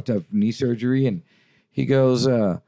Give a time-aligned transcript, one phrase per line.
[0.00, 1.22] about to have knee surgery, and
[1.70, 2.58] he goes, uh,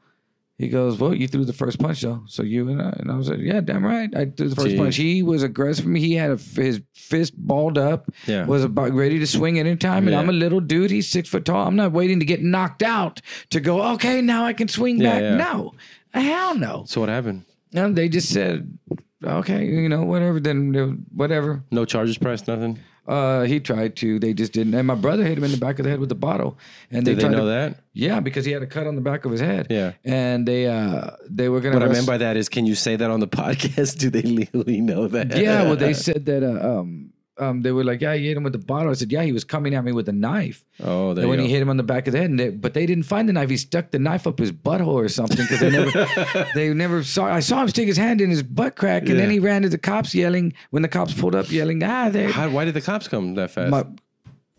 [0.57, 3.15] he goes, well, you threw the first punch though, so you and I, and I
[3.17, 4.77] was like, yeah, damn right, I threw the first Jeez.
[4.77, 4.95] punch.
[4.95, 5.85] He was aggressive.
[5.95, 8.45] He had a, his fist balled up, Yeah.
[8.45, 10.19] was about ready to swing anytime, and Yeah.
[10.19, 10.91] I'm a little dude.
[10.91, 11.67] He's six foot tall.
[11.67, 13.19] I'm not waiting to get knocked out
[13.49, 13.81] to go.
[13.95, 15.37] Okay, now I can swing Yeah, back.
[15.39, 15.73] No,
[16.13, 16.83] hell no.
[16.87, 17.45] So what happened?
[17.73, 18.77] And they just said,
[19.23, 20.39] okay, you know, whatever.
[20.39, 21.63] Then whatever.
[21.71, 22.77] No charges pressed, nothing.
[23.07, 24.17] Uh, he tried to.
[24.19, 24.73] They just didn't.
[24.73, 26.57] And my brother hit him in the back of the head with the bottle.
[26.89, 27.83] And they, Did they tried know to, that?
[27.93, 29.67] Yeah, because he had a cut on the back of his head.
[29.69, 29.93] Yeah.
[30.05, 31.75] And they uh they were gonna.
[31.75, 33.97] What I arrest- meant by that is, can you say that on the podcast?
[33.99, 35.35] Do they legally know that?
[35.35, 38.43] yeah, well, they said that uh, um um they were like, yeah, he hit him
[38.43, 38.91] with the bottle.
[38.91, 40.65] I said, yeah, he was coming at me with a knife.
[40.81, 42.39] Oh, there And when you he hit him on the back of the head, and
[42.39, 43.49] they, but they didn't find the knife.
[43.49, 46.07] He stuck the knife up his butthole or something because they never,
[46.55, 47.25] they never saw.
[47.25, 49.69] I saw him stick his hand in his butt crack, and then he ran to
[49.69, 50.53] the cops yelling.
[50.69, 52.31] When the cops pulled up, yelling, ah, they.
[52.31, 53.71] How, why did the cops come that fast?
[53.71, 53.85] My,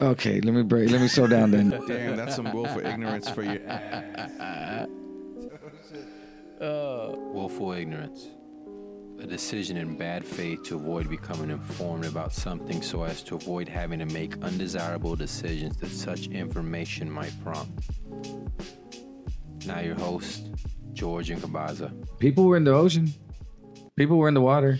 [0.00, 0.90] okay, let me break.
[0.90, 1.70] Let me slow down then.
[1.88, 3.60] Damn, that's some willful ignorance for you.
[7.34, 8.28] Willful ignorance.
[9.24, 13.66] A decision in bad faith to avoid becoming informed about something so as to avoid
[13.70, 17.88] having to make undesirable decisions that such information might prompt.
[19.66, 20.50] Now, your host,
[20.92, 21.90] George and Kabaza.
[22.18, 23.14] People were in the ocean.
[23.96, 24.78] People were in the water,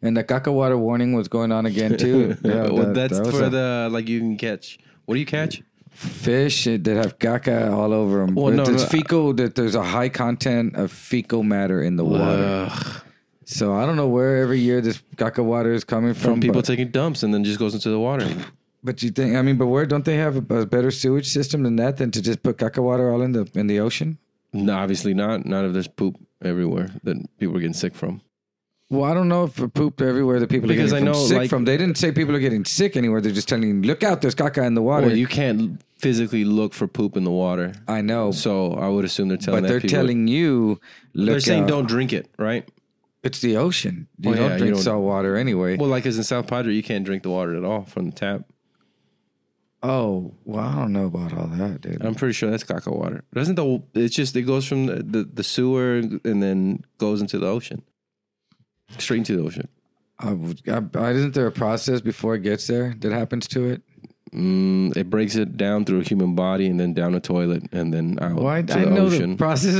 [0.00, 2.38] and the caca water warning was going on again too.
[2.42, 4.78] Yeah, well, that- that's that for a the like you can catch.
[5.04, 5.62] What do you catch?
[5.90, 8.34] fish that have caca all over them.
[8.34, 9.32] Well, no, there's no, fecal.
[9.34, 12.68] That there's a high content of fecal matter in the water.
[12.70, 13.03] Ugh.
[13.54, 16.32] So I don't know where every year this caca water is coming from.
[16.34, 18.26] from people but, taking dumps and then just goes into the water.
[18.82, 19.36] but you think?
[19.36, 22.10] I mean, but where don't they have a, a better sewage system than that than
[22.10, 24.18] to just put caca water all in the in the ocean?
[24.52, 25.46] No, obviously not.
[25.46, 28.20] Not if there's poop everywhere that people are getting sick from.
[28.90, 31.28] Well, I don't know if poop everywhere that people Because are I getting from know,
[31.28, 31.64] sick like- from.
[31.64, 33.20] They didn't say people are getting sick anywhere.
[33.20, 35.06] They're just telling you, look out, there's caca in the water.
[35.06, 37.72] Well, you can't physically look for poop in the water.
[37.88, 40.80] I know, So I would assume they're telling but they're people- telling you,
[41.14, 41.68] look they're saying out.
[41.68, 42.68] don't drink it, right?
[43.24, 44.06] It's the ocean.
[44.18, 45.76] You Well, don't yeah, you drink don't- salt water anyway.
[45.78, 48.12] Well, like as in South Padre, you can't drink the water at all from the
[48.12, 48.42] tap.
[49.82, 52.04] oh, well, I don't know about all that, dude.
[52.04, 53.24] I'm pretty sure that's caca water.
[53.34, 53.82] Doesn't the?
[53.94, 57.82] It's just it goes from the, the, the sewer and then goes into the ocean,
[58.98, 59.68] straight into the ocean.
[60.18, 63.64] I, would- I, I, isn't there a process before it gets there that happens to
[63.66, 63.82] it?
[64.34, 67.94] Mm, it breaks it down through a human body and then down a toilet and
[67.94, 69.30] then out Well, I, to I the know ocean.
[69.32, 69.76] the process.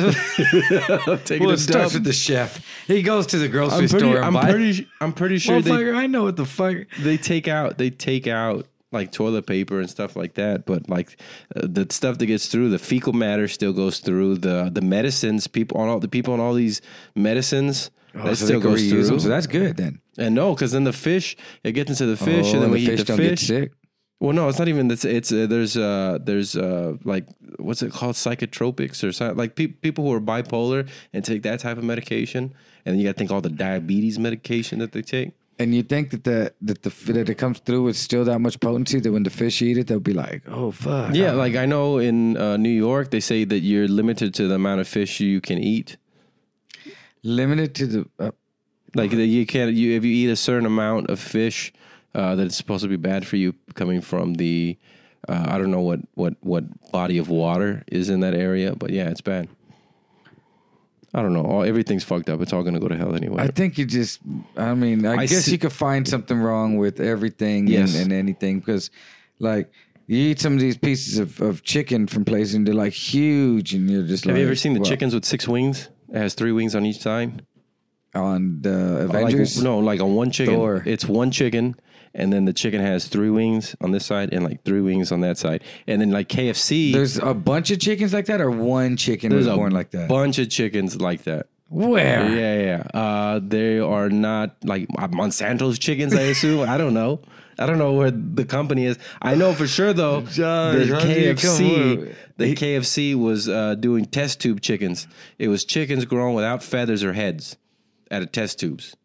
[1.07, 2.65] Of, Taking well, it starts with the chef.
[2.87, 4.51] He goes to the grocery I'm pretty, store and I'm buys.
[4.53, 6.77] pretty, I'm pretty sure they, Motherfucker, I know what the fuck.
[7.01, 11.21] they take out they take out like toilet paper and stuff like that but like
[11.57, 15.49] uh, the stuff that gets through the fecal matter still goes through the the medicines
[15.49, 16.81] people on all the people on all these
[17.17, 20.01] medicines that Oh, so still goes through them, so that's good then.
[20.17, 22.85] and no because then the fish it gets into the fish oh, and then we
[22.87, 23.73] the eat fish the don't get fish sick.
[24.21, 27.27] Well no it's not even it's it's uh, there's uh there's uh like
[27.59, 31.61] what's it called psychotropics or something like pe- people who are bipolar and take that
[31.61, 32.55] type of medication
[32.85, 35.83] and then you got to think all the diabetes medication that they take And you
[35.85, 39.13] think that the that the that it comes through with still that much potency that
[39.13, 42.37] when the fish eat it, they'll be like, "Oh fuck!" Yeah, like I know in
[42.37, 45.59] uh, New York, they say that you're limited to the amount of fish you can
[45.59, 45.97] eat.
[47.23, 48.01] limited to the.
[48.19, 48.31] Uh,
[48.97, 51.73] Like that you can't, you if you eat a certain amount of fish,
[52.15, 53.55] uh, that it's supposed to be bad for you.
[53.75, 54.77] Coming from the,
[55.29, 58.91] uh, I don't know what what what body of water is in that area, but
[58.91, 59.49] yeah, it's bad.
[61.17, 61.45] I don't know.
[61.45, 62.41] All everything's fucked up.
[62.41, 63.43] It's all gonna go to hell anyway.
[63.43, 64.21] I think you just.
[64.57, 67.95] I mean, I, I guess see- you could find something wrong with everything Yes.
[67.95, 68.91] and, and anything because,
[69.39, 69.71] like,
[70.09, 73.75] you eat some of these pieces of, of chicken from places and they're like huge,
[73.75, 75.89] and you're just like Have like, you ever seen the well, chickens with six wings?
[76.13, 77.47] It has three wings on each side.
[78.15, 79.63] on the Like, Avengers?
[79.63, 80.55] no, like on one chicken.
[80.57, 80.83] Thor.
[80.85, 81.77] It's one chicken,
[82.15, 85.21] and then the chicken has three wings on this side and like three wings on
[85.23, 85.63] that side.
[85.87, 89.47] And then like KFC, There's a bunch of chickens like that, or one chicken was
[89.49, 90.09] born like that.
[90.09, 91.49] bunch of chickens like that.
[91.71, 92.29] Where?
[92.31, 92.63] Yeah,
[92.95, 93.01] yeah.
[93.01, 96.15] Uh, they are not like Monsanto's chickens.
[96.15, 96.69] I assume.
[96.69, 97.21] I don't know.
[97.59, 98.99] I don't know where the company is.
[99.23, 100.21] I know for sure though.
[100.23, 105.07] Josh, the how do you come KFC, the KFC was uh, doing test tube chickens.
[105.39, 107.57] It was chickens grown without feathers or heads
[108.11, 108.97] out of test tubes,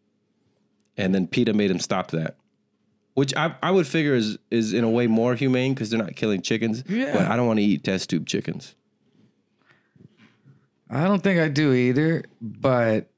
[0.96, 2.36] and then PETA made him stop that.
[3.14, 6.16] Which I, I would figure is is in a way more humane because they're not
[6.16, 6.84] killing chickens.
[6.88, 7.12] Yeah.
[7.12, 8.74] But I don't want to eat test tube chickens.
[10.88, 13.10] I don't think I do either, but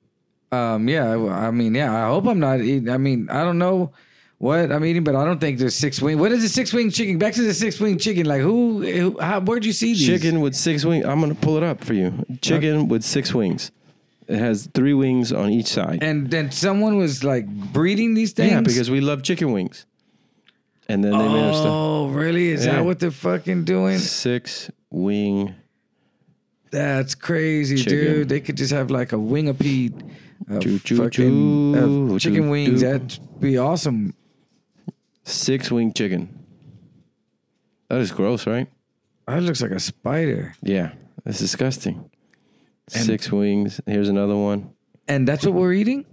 [0.50, 2.90] um, yeah, I, I mean, yeah, I hope I'm not eating.
[2.90, 3.92] I mean, I don't know
[4.36, 6.18] what I'm eating, but I don't think there's six wing.
[6.18, 7.16] What is a six wing chicken?
[7.16, 8.26] Back to the six wing chicken.
[8.26, 8.82] Like who?
[8.82, 10.06] who how, where'd you see these?
[10.06, 11.06] Chicken with six wings.
[11.06, 12.26] I'm gonna pull it up for you.
[12.42, 13.70] Chicken with six wings.
[14.32, 16.02] It has three wings on each side.
[16.02, 18.50] And then someone was like breeding these things.
[18.52, 19.84] yeah, because we love chicken wings.
[20.88, 21.66] and then they made stuff.
[21.66, 22.48] Oh, really?
[22.50, 22.76] Is Yeah.
[22.76, 23.98] that what they're fucking doing?
[23.98, 25.54] Six wing.
[26.70, 27.98] That's crazy, Chicken.
[27.98, 28.28] dude.
[28.30, 29.92] They could just have like a wingapede,
[30.48, 31.10] of Choo, choo, fucking
[31.74, 32.14] choo.
[32.14, 32.80] of chicken Choo, wings.
[32.80, 32.86] choo.
[32.88, 34.14] That'd be awesome.
[35.24, 36.28] Six wing chicken.
[37.88, 38.68] That is gross, right?
[39.28, 40.92] That looks like a spider, Yeah,
[41.24, 42.10] that's disgusting.
[42.88, 43.80] Six wings.
[43.86, 44.70] Here's another one.
[45.08, 46.04] and that's what we're eating.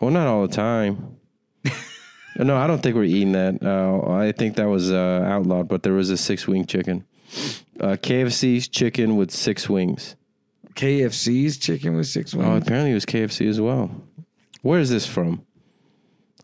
[0.00, 1.16] Well, not all the time.
[2.36, 3.62] no, I don't think we're eating that.
[3.62, 7.04] Uh, I think that was uh, outlawed, but there was a six wing chicken.
[7.80, 10.16] Uh, KFC's chicken with six wings.
[10.74, 12.48] KFC's chicken with six Oh, wings.
[12.50, 13.90] Oh, apparently it was KFC as well.
[14.62, 15.44] Where is this from?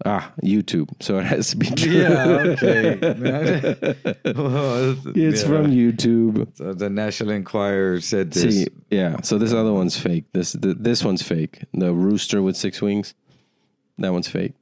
[0.06, 0.90] Ah, YouTube.
[1.00, 1.92] So it has to be true.
[1.92, 2.98] yeah, okay.
[4.36, 5.48] Well, It's yeah.
[5.48, 6.48] from YouTube.
[6.56, 8.54] So the National Enquirer said this.
[8.64, 9.22] See, yeah.
[9.22, 10.24] So this other one's fake.
[10.32, 11.64] This th- this one's fake.
[11.72, 13.14] The rooster with six wings.
[13.98, 14.52] That one's fake.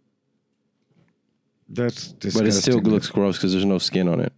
[1.69, 2.41] That's disgusting.
[2.43, 4.33] But it still looks gross because there's no skin on it.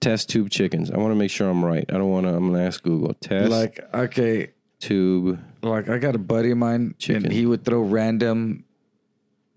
[0.00, 0.90] Test tube chickens.
[0.90, 1.84] I want to make sure I'm right.
[1.88, 2.34] I don't want to.
[2.34, 3.14] I'm gonna ask Google.
[3.14, 4.48] Test like okay.
[4.80, 5.40] tube.
[5.62, 7.24] Like I got a buddy of mine, Chicken.
[7.24, 8.64] and he would throw random,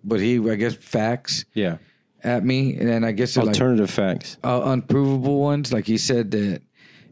[0.08, 1.78] but he I guess facts Yeah.
[2.24, 4.38] at me, and then I guess they're like Alternative facts.
[4.44, 5.72] uh, unprovable ones.
[5.72, 6.62] Like he said that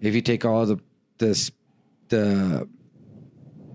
[0.02, 0.78] if you take all the
[1.20, 1.52] the s-
[2.10, 2.68] the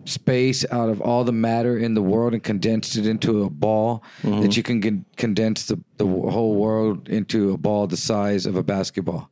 [0.04, 4.02] space out of all the matter in the world and condensed it into a ball,
[4.22, 4.40] Mm-hmm.
[4.42, 8.56] that you can con- condense the the whole world into a ball the size of
[8.56, 9.30] a basketball.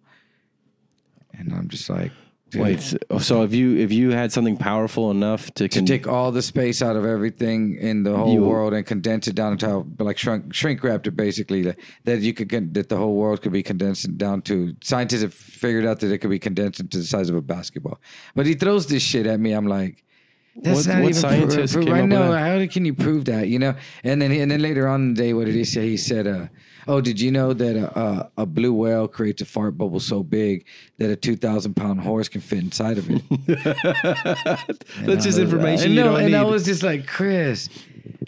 [1.39, 2.13] And I'm just like,
[2.55, 2.81] Wait.
[2.81, 6.33] So, so if you if you had something powerful enough to, to con- take all
[6.33, 9.67] the space out of everything in the whole You- world and condense it down into
[9.69, 13.17] how, like shrink shrink wrapped it basically that, that you could con- that the whole
[13.17, 16.81] world could be condensed down to scientists have figured out that it could be condensed
[16.81, 18.01] into the size of a basketball.
[18.35, 19.53] But he throws this shit at me.
[19.53, 20.05] I'm like.
[20.61, 22.33] That's What- not what even scientist pro- pro- came I up with know.
[22.33, 22.61] that?
[22.61, 23.47] How can you prove that?
[23.47, 23.75] You know.
[24.03, 25.89] And then and then later on in the day, what did he say?
[25.89, 26.47] He said, uh,
[26.89, 30.65] "Oh, did you know that a, a, blue whale creates a fart bubble so big
[30.99, 33.23] that a two thousand pound horse can fit inside of it?"
[35.07, 37.69] That's just information I you know, don't and I was just like, Chris,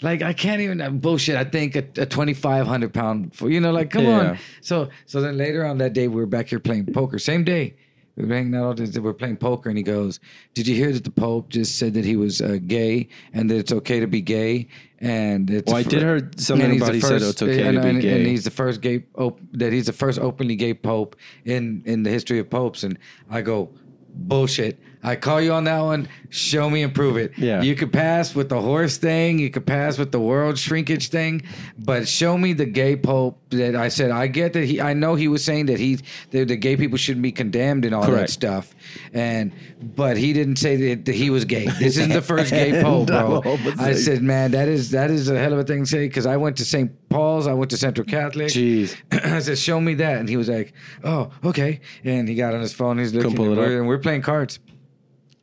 [0.01, 1.35] like I can't even uh, bullshit.
[1.35, 4.29] I think a, a twenty five hundred pound, you know, like come Yeah.
[4.31, 4.37] on.
[4.61, 7.19] So so then later on that day, we were back here playing poker.
[7.19, 7.75] Same day,
[8.15, 8.63] we were hanging out.
[8.65, 10.19] all day, We were playing poker, and he goes,
[10.53, 13.57] "Did you hear that the Pope just said that he was uh, gay and that
[13.57, 14.67] it's okay to be gay?"
[15.01, 17.75] And it's Well, I did heard something and about the he said it's okay and,
[17.77, 18.17] to be and, gay.
[18.17, 22.03] and he's the first gay op- that he's the first openly gay pope in in
[22.03, 22.83] the history of popes.
[22.83, 22.99] And
[23.29, 23.71] I go,
[24.13, 24.79] bullshit.
[25.03, 26.07] I call you on that one.
[26.29, 27.37] Show me and prove it.
[27.37, 27.61] Yeah.
[27.61, 29.39] You could pass with the horse thing.
[29.39, 31.41] You could pass with the world shrinkage thing,
[31.77, 34.11] but show me the gay pope that I said.
[34.11, 34.79] I get that he.
[34.79, 35.99] I know he was saying that he
[36.31, 38.73] that the gay people shouldn't be condemned and all that stuff,
[39.11, 39.51] and
[39.81, 41.65] but he didn't say that, he was gay.
[41.65, 43.41] This isn't the first gay pope, bro.
[43.79, 46.25] I said, man, that is that is a hell of a thing to say because
[46.25, 46.91] I went to St.
[47.09, 47.47] Paul's.
[47.47, 48.47] I went to Central Catholic.
[48.47, 48.95] Jeez.
[49.11, 52.61] I said, "Show me that," and he was like, "Oh, okay." And he got on
[52.61, 52.99] his phone.
[52.99, 54.59] He's looking, and it we're, and we're playing cards.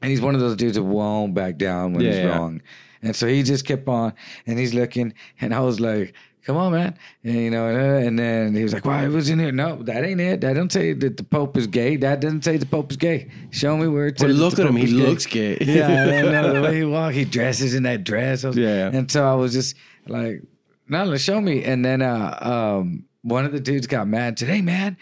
[0.00, 2.36] And he's one of those dudes that won't back down when Yeah, he's yeah.
[2.38, 2.62] wrong.
[3.02, 4.12] And so he just kept on,
[4.46, 6.14] and he's looking, and I was like,
[6.44, 9.30] "Come on, man!" And you know, and, and then he was like, "Why it was
[9.30, 10.40] in here?" No, that ain't it.
[10.40, 11.94] That don't say that the Pope is gay.
[11.96, 13.30] That doesn't say the Pope is gay.
[13.50, 14.36] Show me where it says.
[14.36, 14.74] that look at him.
[14.74, 15.58] He is looks gay.
[15.60, 17.14] yeah, I know the way he walks.
[17.14, 18.42] He dresses in that dress.
[18.42, 18.90] Was- Yeah.
[18.92, 19.76] And so I was just
[20.08, 20.42] like,
[20.88, 21.62] no, let's show me.
[21.62, 22.38] And then uh,
[22.80, 24.96] um, one of the dudes got mad Today, hey, man,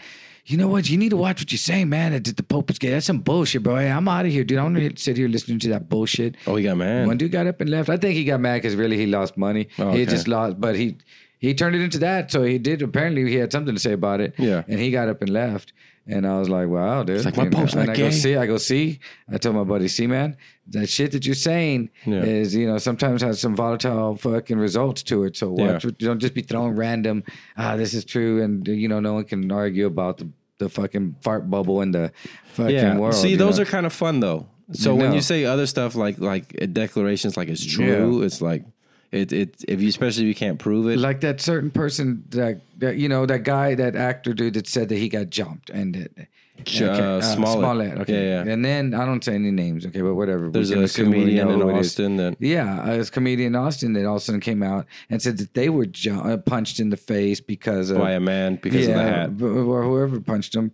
[0.47, 0.89] you know what?
[0.89, 2.13] You need to watch what you're saying, man.
[2.13, 2.91] That the Pope is gay.
[2.91, 3.75] That's some bullshit, bro.
[3.75, 4.57] Hey, I'm out of here, dude.
[4.57, 6.35] I don't want to sit here listening to that bullshit.
[6.47, 7.05] Oh, he got mad.
[7.05, 7.89] One dude got up and left.
[7.89, 9.67] I think he got mad because really he lost money.
[9.77, 10.97] Oh, He just lost, but he
[11.39, 12.31] he turned it into that.
[12.31, 12.81] So he did.
[12.81, 14.35] Apparently, he had something to say about it.
[14.37, 14.63] Yeah.
[14.69, 15.73] And he got up and left.
[16.09, 17.25] And I was like, wow, dude.
[17.25, 18.11] like, my You know, Pope's and not I go, gay.
[18.11, 18.99] see, I go, see.
[19.31, 20.37] I told my buddy, see, man,
[20.69, 22.23] that shit that you're saying Yeah.
[22.23, 25.35] is, you know, sometimes has some volatile fucking results to it.
[25.35, 25.91] So watch, Yeah.
[25.99, 27.23] don't just be throwing random,
[27.57, 28.41] ah, this is true.
[28.41, 32.11] And, you know, no one can argue about the, the fucking fart bubble in the
[32.53, 32.97] fucking yeah.
[32.97, 33.15] world.
[33.15, 33.63] See, you those know?
[33.63, 34.47] are kind of fun though.
[34.71, 38.65] So when you say other stuff like like declarations like it's true, it's like
[39.11, 40.97] it it if you especially if you can't prove it.
[40.99, 44.89] like that certain person that, that you know that guy that actor dude that said
[44.89, 46.27] that he got jumped and it,
[46.63, 47.99] J- uh, Smollett.
[47.99, 48.51] okay Yeah, yeah.
[48.51, 51.69] and then I don't say any names okay but whatever There's a comedian in who
[51.69, 51.87] it is.
[51.91, 55.21] Austin that yeah uh, it's comedian Austin that all of a sudden came out and
[55.21, 58.57] said that they were ju- uh, punched in the face because of by a man
[58.61, 59.51] because yeah of the hat.
[59.55, 60.71] or whoever punched them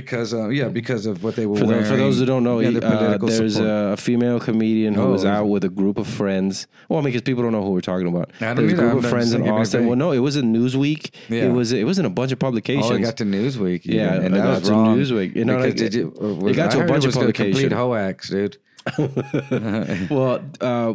[0.00, 2.58] because uh, yeah because of what they were For, the, for those who don't know,
[2.60, 3.70] yeah, uh, there's support.
[3.70, 5.12] a female comedian who Oh.
[5.12, 6.66] was out with a group of friends.
[6.88, 8.30] Well, I mean, because people don't know who we're talking about.
[8.40, 9.86] I don't There's a group I'm of friends in Austin.
[9.86, 11.02] Well, no, it was in Newsweek.
[11.28, 11.44] Yeah.
[11.46, 12.90] It was it was in a bunch of publications.
[12.90, 13.82] Oh, it got to Newsweek.
[13.84, 14.98] Yeah, and that got was to wrong.
[14.98, 15.34] Newsweek.
[15.34, 17.26] You know, like, did you, uh, it got I to a bunch it of was
[17.26, 18.56] the complete hoax, dude.
[20.10, 20.94] well, uh,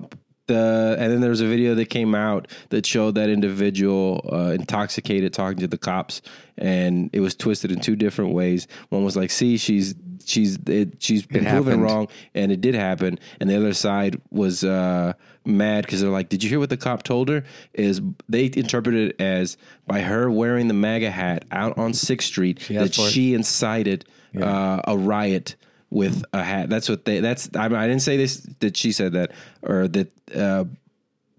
[0.52, 4.52] the and then there was a video that came out that showed that individual uh,
[4.52, 6.22] intoxicated talking to the cops,
[6.58, 8.68] and it was twisted in two different ways.
[8.90, 13.20] One was like, "See, she's she's it, she's been proven wrong, and it did happen,"
[13.40, 15.14] and the other side was uh,
[15.46, 17.44] mad because they're like, "Did you hear what the cop told her?"
[17.74, 22.60] Is they interpreted it as by her wearing the MAGA hat out on Sixth Street
[22.70, 23.12] that for it.
[23.12, 24.06] she incited
[24.40, 25.56] uh, a riot
[25.92, 26.70] with a hat.
[26.70, 27.20] That's what they.
[27.20, 29.32] That's I, I didn't say this that she said that
[29.62, 30.12] or that.
[30.36, 30.66] Uh,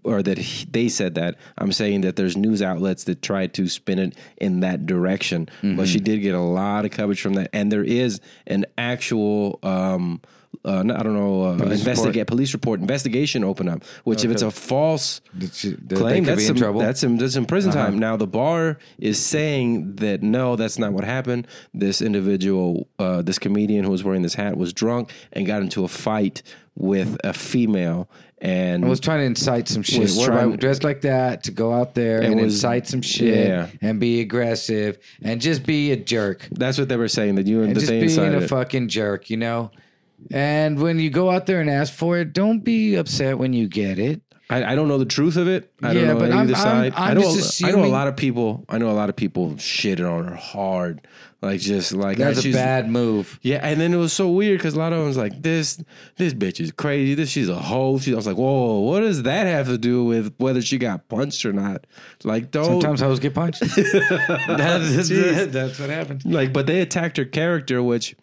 [0.05, 1.37] or that he, they said that.
[1.57, 5.87] I'm saying that there's news outlets that tried to spin it in that direction, but
[5.87, 7.49] she did get a lot of coverage from that.
[7.53, 10.21] And there is an actual, um,
[10.65, 12.27] uh, I don't know, uh, Police investigate report?
[12.27, 13.83] police report investigation open up.
[14.03, 16.79] Which if it's a false she- that they claim, could that's be in some, trouble?
[16.81, 16.87] Uh-huh.
[16.87, 17.99] that's some that's some prison time.
[17.99, 21.47] Now the bar is saying that no, that's not what happened.
[21.73, 25.83] This individual, uh, this comedian who was wearing this hat, was drunk and got into
[25.83, 26.43] a fight
[26.75, 28.09] with a female.
[28.39, 30.01] And I was trying to incite some shit.
[30.01, 33.67] Was trying- dressed like that to go out there and was- incite some shit yeah.
[33.81, 37.61] and be aggressive and just be a jerk that's what they were saying that you
[37.61, 38.49] and that just being a it.
[38.49, 39.71] fucking jerk, you know.
[40.31, 43.67] And when you go out there and ask for it, don't be upset when you
[43.67, 44.21] get it.
[44.49, 45.71] I, I don't know the truth of it.
[45.81, 46.93] I Yeah, don't know but either I'm- I'm- side.
[46.95, 47.35] I'm I know.
[47.63, 48.65] I know a lot of people.
[48.69, 50.99] I know a lot of people shitted on her hard,
[51.41, 53.39] like just like That's a bad move.
[53.41, 55.81] Yeah, and then it was so weird because a lot of them was like, "This,
[56.17, 57.15] this bitch is crazy.
[57.15, 60.03] This, she's a hoe." She, I was like, "Whoa, what does that have to do
[60.03, 61.87] with whether she got punched or not?"
[62.25, 63.61] Like, don't Sometimes hoes get punched.
[63.61, 65.51] that's, Jeez.
[65.51, 66.25] that's what happens.
[66.25, 68.15] like, but they attacked her character, which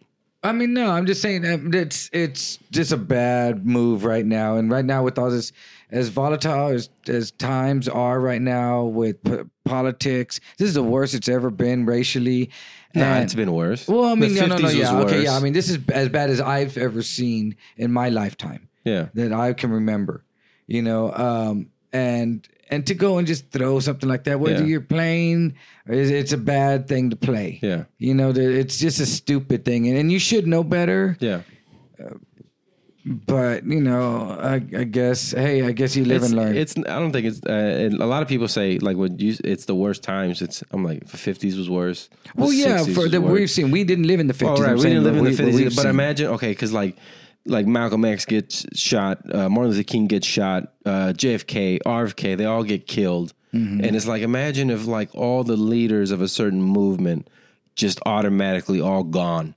[0.42, 4.56] I mean, no, I'm just saying that it's it's just a bad move right now,
[4.56, 5.52] and right now with all this,
[5.90, 11.14] as volatile as as times are right now with p- politics, this is the worst
[11.14, 12.50] it's ever been racially.
[12.94, 13.86] nah, And- it's been worse.
[13.86, 15.36] well, I mean, The no, no, no, 50s yeah, okay, yeah.
[15.36, 19.32] I mean, this is as bad as I've ever seen in my lifetime yeah, that
[19.34, 20.24] I can remember.
[20.66, 24.66] You know, um, and and to go and just throw something like that, whether Yeah.
[24.66, 25.54] you're playing,
[25.86, 27.58] it's a bad thing to play.
[27.62, 31.16] yeah, You know, it's just a stupid thing, and, and you should know better.
[31.20, 31.42] yeah.
[33.02, 36.54] But you know, I, I guess, hey, I guess you live it's, and learn.
[36.54, 36.76] It's.
[36.76, 37.40] I don't think it's.
[37.42, 39.34] Uh, a lot of people say like when you.
[39.42, 40.42] It's the worst times.
[40.42, 40.62] It's.
[40.70, 42.10] I'm like the 50s was worse.
[42.36, 44.60] The well, yeah, 60s for the we've seen, we didn't live in the fifties.
[44.60, 45.90] Oh right, we didn't live in the fifties, but seen.
[45.90, 46.94] imagine okay, because like
[47.46, 52.44] like Malcolm X gets shot, uh, Martin Luther King gets shot, uh, JFK, RFK, they
[52.44, 53.82] all get killed, Mm-hmm.
[53.84, 57.28] and it's like imagine if like all the leaders of a certain movement
[57.74, 59.56] just automatically all gone.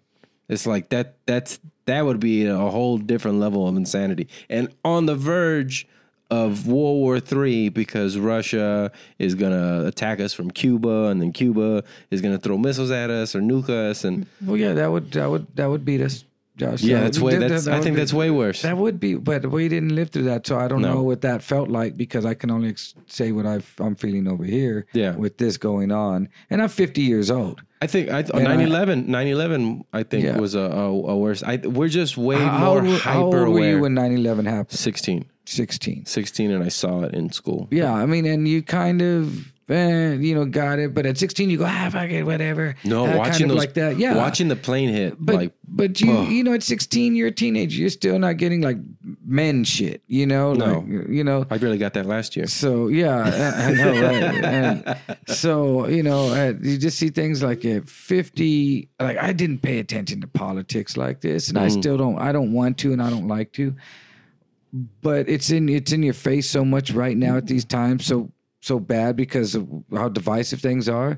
[0.50, 1.18] It's like that.
[1.28, 5.88] That's that would be a whole different level of insanity, and on the verge
[6.32, 11.84] of World War Three because Russia is gonna attack us from Cuba, and then Cuba
[12.10, 15.30] is gonna throw missiles at us or nuke us, and Well, yeah, that would that
[15.30, 16.24] would that would beat us,
[16.56, 16.84] Josh.
[16.84, 17.36] yeah, So that's way.
[17.38, 18.62] that- That's that I think be- that's way worse.
[18.62, 20.94] That would be, but we didn't live through that, so I don't No.
[20.94, 24.28] know what that felt like because I can only ex- say what I've, I'm feeling
[24.28, 24.86] over here.
[24.94, 25.16] Yeah.
[25.16, 27.62] with this going on, and I'm 50 years old.
[27.82, 30.38] I think I, And 9/11, 9/11, I think Yeah.
[30.38, 31.44] was a, a, a worse.
[31.44, 34.46] I, we're just way How, how more were- hyper how old were you when 9/11
[34.46, 34.78] happened?
[34.80, 36.06] 16, 16.
[36.06, 37.68] 16, and I saw it in school.
[37.72, 41.50] Yeah, I mean, and you kind of, eh, you know, got it, but at 16
[41.50, 42.76] you go, ah, fuck it, whatever.
[42.84, 43.98] No, Uh, kind watching of those like that.
[43.98, 46.30] Yeah, watching the plane hit, But like but you ugh.
[46.30, 47.80] you know at 16 you're a teenager.
[47.82, 48.78] You're still not getting like
[49.26, 50.04] men shit.
[50.08, 50.80] You know, No.
[50.88, 51.46] like you know.
[51.50, 52.48] I barely got that last year.
[52.48, 54.46] So yeah, I, I know, right?
[54.46, 58.90] And so you know, uh, you just see things like at 50.
[59.00, 61.80] Like I didn't pay attention to politics like this, and I Mm-hmm.
[61.82, 62.18] still don't.
[62.20, 63.74] I don't want to, and I don't like to.
[65.02, 68.32] But it's in it's in your face so much right now at these times, so
[68.64, 71.18] so bad because of how divisive things are.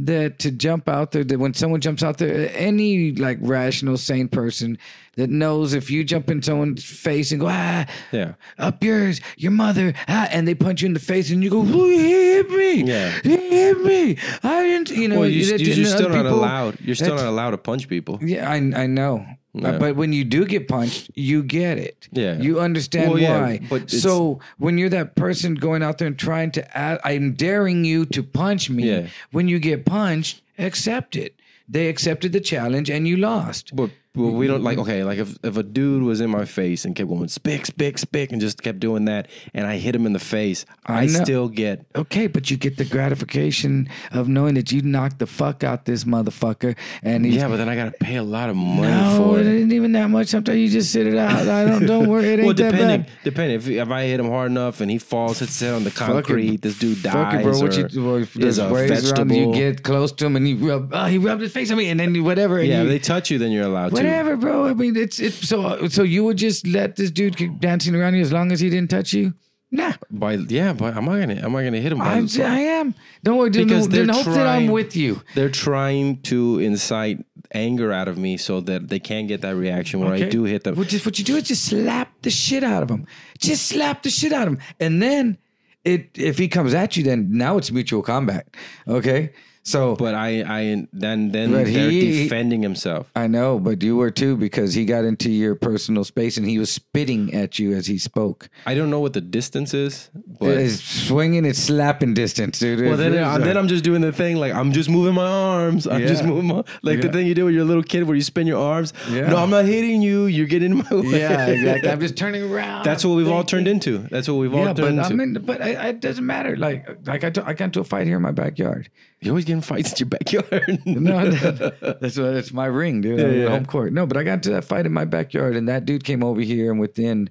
[0.00, 4.28] That to jump out there, that when someone jumps out there, any like rational, sane
[4.28, 4.78] person
[5.16, 8.34] that knows if you jump in someone's face and go ah, Yeah.
[8.58, 11.62] up yours, your mother, ah, and they punch you in the face, and you go,
[11.64, 13.10] "Ooh, he hit me, Yeah.
[13.24, 14.16] he hit me.
[14.44, 15.18] I didn't, you know.
[15.18, 16.80] Well, you, that- you, are still not allowed.
[16.80, 18.20] You're still not allowed to punch people.
[18.22, 19.26] Yeah, I I know.
[19.56, 19.78] Uh, Yeah.
[19.78, 22.08] but when you do get punched, you get it.
[22.12, 22.38] Yeah.
[22.38, 23.60] you understand Well, yeah, why.
[23.68, 27.32] but it's- so when you're that person going out there and trying to, add, I'm
[27.32, 28.84] daring you to punch me.
[28.88, 29.06] Yeah.
[29.30, 31.34] When you get punched, accept it.
[31.68, 33.74] They accepted the challenge, and you lost.
[33.74, 34.90] But well, we don't like mm-hmm.
[34.90, 37.98] okay, like if, if a dude was in my face and kept going spick, spick,
[37.98, 41.06] spick, and just kept doing that, and I hit him in the face, I, I
[41.06, 41.24] know.
[41.24, 45.64] still get Okay, but you get the gratification of knowing that you knocked the fuck
[45.64, 48.88] out this motherfucker, and he's yeah, but then I gotta pay a lot of money
[48.88, 49.60] no, for it it.
[49.60, 50.28] ain't even that much.
[50.28, 51.48] Sometimes you just sit it out.
[51.48, 53.10] I don't don't worry, it ain't Well, that depending, bad.
[53.24, 55.84] depending if if I hit him hard enough and he falls, hits his head on
[55.84, 55.96] the it.
[55.96, 57.58] concrete, this dude dies Fuck it, bro.
[57.58, 60.90] What you, well, is there's a around, you get close to him and he rub,
[60.92, 62.58] oh, he rubbed his face on me, and then whatever.
[62.58, 64.02] And yeah, you, if they touch you, then you're allowed to.
[64.08, 64.66] Whatever, bro.
[64.66, 68.14] I mean, it's it's so so you would just let this dude keep dancing around
[68.14, 69.34] you as long as he didn't touch you.
[69.70, 69.92] Nah.
[70.10, 71.98] By yeah, but am I gonna am I gonna hit him?
[71.98, 72.94] By, I'm, I am.
[73.22, 73.50] Don't worry.
[73.50, 75.22] Then, Because then they're hope that I'm with you.
[75.34, 80.00] they're trying to incite anger out of me so that they can't get that reaction
[80.00, 80.74] when I do hit them.
[80.74, 83.06] Well, just what you do is just slap the shit out of him.
[83.38, 85.36] Just slap the shit out of him, and then
[85.84, 88.48] it if he comes at you, then now it's mutual combat.
[88.86, 93.10] Okay, so But I, I then then they're he- defending himself.
[93.14, 96.58] I know, but you were too because he got into your personal space and he
[96.58, 98.48] was spitting at you as he spoke.
[98.66, 100.10] I don't know what the distance is,
[100.40, 102.80] but It's swinging, it's slapping distance, dude.
[102.86, 105.26] well, then, It's- uh, then I'm just doing the thing like I'm just moving my
[105.28, 105.86] arms.
[105.86, 108.22] I'm just moving my like the thing you do with your little kid where you
[108.22, 108.92] spin your arms.
[109.10, 109.28] Yeah.
[109.28, 110.26] No, I'm not hitting you.
[110.26, 111.20] You're getting in my way.
[111.20, 111.90] yeah, exactly.
[111.90, 112.84] I'm just turning around.
[112.84, 113.98] That's what we've all turned into.
[114.10, 115.16] That's what we've all Yeah, but turned I into.
[115.16, 116.56] mean, but I, I- it doesn't matter.
[116.56, 118.90] Like, like I, I, t- I got into a fight here in my backyard.
[119.20, 120.82] You're always getting fights in your backyard.
[120.86, 123.20] No, that's what it's my ring, dude.
[123.20, 123.48] I'm yeah.
[123.48, 123.92] home court.
[123.92, 126.40] No, but I got into that fight in my backyard, and that dude came over
[126.40, 127.30] here, and within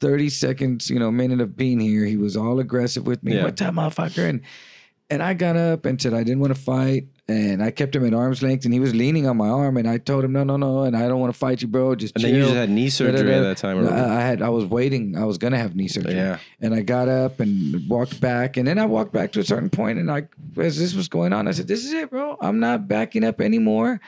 [0.00, 3.34] 30 seconds, you know, minute of being here, he was all aggressive with me.
[3.36, 3.44] Yeah.
[3.44, 4.28] What's up, motherfucker?
[4.28, 4.40] And
[5.10, 8.04] and I got up and said I didn't want to fight, and I kept him
[8.06, 10.42] at arm's length, and he was leaning on my arm, and I told him, no,
[10.44, 11.94] no, no, and I don't want to fight you, bro.
[11.94, 14.42] Just And then you just had knee surgery at that time, or- I, I had,
[14.42, 15.16] I was waiting.
[15.16, 16.14] I was gonna have knee surgery.
[16.14, 16.38] Yeah.
[16.60, 19.70] And I got up and walked back, and then I walked back to a certain
[19.70, 22.36] point, and I, as this was going on, I said, "This is it, bro.
[22.40, 24.00] I'm not backing up anymore."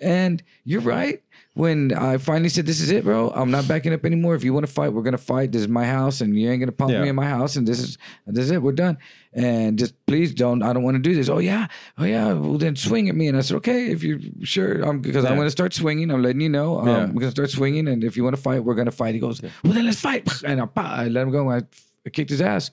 [0.00, 1.22] And you're right.
[1.54, 3.30] When I finally said, "This is it, bro.
[3.30, 4.36] I'm not backing up anymore.
[4.36, 5.50] If you want to fight, we're gonna fight.
[5.50, 7.02] This is my house, and you ain't gonna pump Yeah.
[7.02, 7.56] me in my house.
[7.56, 8.62] And this is this is it.
[8.62, 8.98] We're done.
[9.32, 10.62] And just please don't.
[10.62, 11.28] I don't want to do this.
[11.28, 11.66] Oh yeah,
[11.98, 12.32] oh yeah.
[12.34, 13.26] Well then swing at me.
[13.26, 16.12] And I said, okay, if you're sure, I'm because I'm gonna start swinging.
[16.12, 16.78] I'm letting you know.
[16.78, 16.96] Um, Yeah.
[17.02, 19.14] I'm gonna start swinging, and if you want to fight, we're gonna fight.
[19.14, 20.28] He goes, well then let's fight.
[20.44, 21.50] And I, I let him go.
[21.50, 21.62] I,
[22.06, 22.70] I kicked his ass.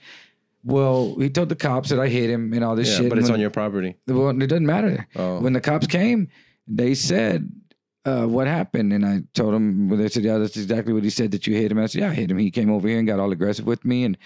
[0.64, 3.10] Well, he told the cops that I hit him and all this yeah, shit.
[3.10, 3.96] but it's When- on your property.
[4.08, 5.08] well, it doesn't matter.
[5.16, 5.40] Oh.
[5.40, 6.28] When the cops came,
[6.68, 7.50] they said,
[8.08, 11.10] uh, "What happened?" And I told him, Well, they said, "Yeah, that's exactly what he
[11.10, 11.32] said.
[11.32, 12.38] That you hit him." I said, "Yeah, I hit him.
[12.38, 14.18] He came over here and got all aggressive with me, and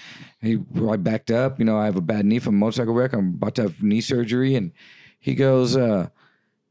[0.42, 0.58] he
[0.90, 1.60] I backed up.
[1.60, 3.14] You know, I have a bad knee from a motorcycle wreck.
[3.14, 4.72] I'm about to have knee surgery." And
[5.20, 6.08] he goes, uh,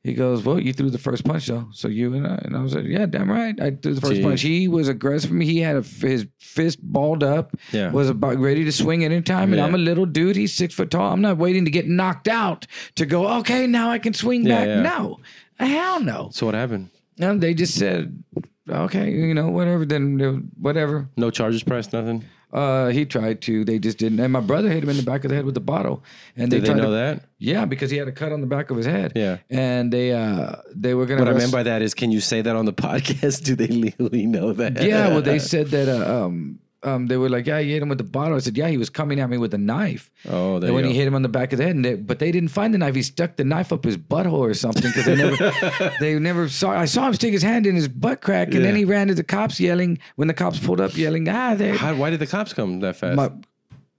[0.02, 1.68] "He goes, well, you threw the first punch though.
[1.72, 3.60] So you and I." And I was like, "Yeah, damn right.
[3.60, 4.22] I threw the first Jeez.
[4.22, 5.30] punch." He was aggressive.
[5.40, 7.54] He had a, his fist balled up.
[7.72, 7.90] Yeah.
[7.92, 9.50] Was about ready to swing at any time.
[9.52, 9.66] And Yeah.
[9.66, 10.36] I'm a little dude.
[10.36, 11.12] He's six foot tall.
[11.12, 14.64] I'm not waiting to get knocked out to go, okay, now I can swing Yeah,
[14.82, 14.82] back.
[14.98, 15.20] No.
[15.58, 16.30] Hell no.
[16.32, 16.88] So what happened?
[17.20, 18.22] And they just said,
[18.68, 21.08] okay, you know, whatever, then whatever.
[21.16, 22.24] No charges pressed, nothing.
[22.52, 23.64] Uh, he tried to.
[23.64, 24.18] They just didn't.
[24.18, 26.02] And my brother hit him in the back of the head with the bottle.
[26.36, 27.26] And Did they know to- that?
[27.38, 29.12] Yeah, because he had a cut on the back of his head.
[29.14, 29.38] Yeah.
[29.48, 32.42] And they uh they were gonna What I meant by that is, can you say
[32.42, 33.44] that on the podcast?
[33.44, 34.82] Do they legally know that?
[34.82, 37.88] Yeah, well, they said that uh, um um they were like, yeah, you hit him
[37.88, 38.36] with the bottle.
[38.36, 40.10] I said, yeah, he was coming at me with a knife.
[40.28, 41.84] Oh, there and when you he hit him on the back of the head, and
[41.84, 42.94] they, but they didn't find the knife.
[42.94, 45.52] He stuck the knife up his butthole or something because they never,
[46.00, 46.70] they never saw.
[46.70, 49.14] I saw him stick his hand in his butt crack, and then he ran to
[49.14, 49.98] the cops yelling.
[50.16, 51.76] When the cops pulled up, yelling, ah, they.
[51.76, 53.16] How, why did the cops come that fast?
[53.16, 53.30] My,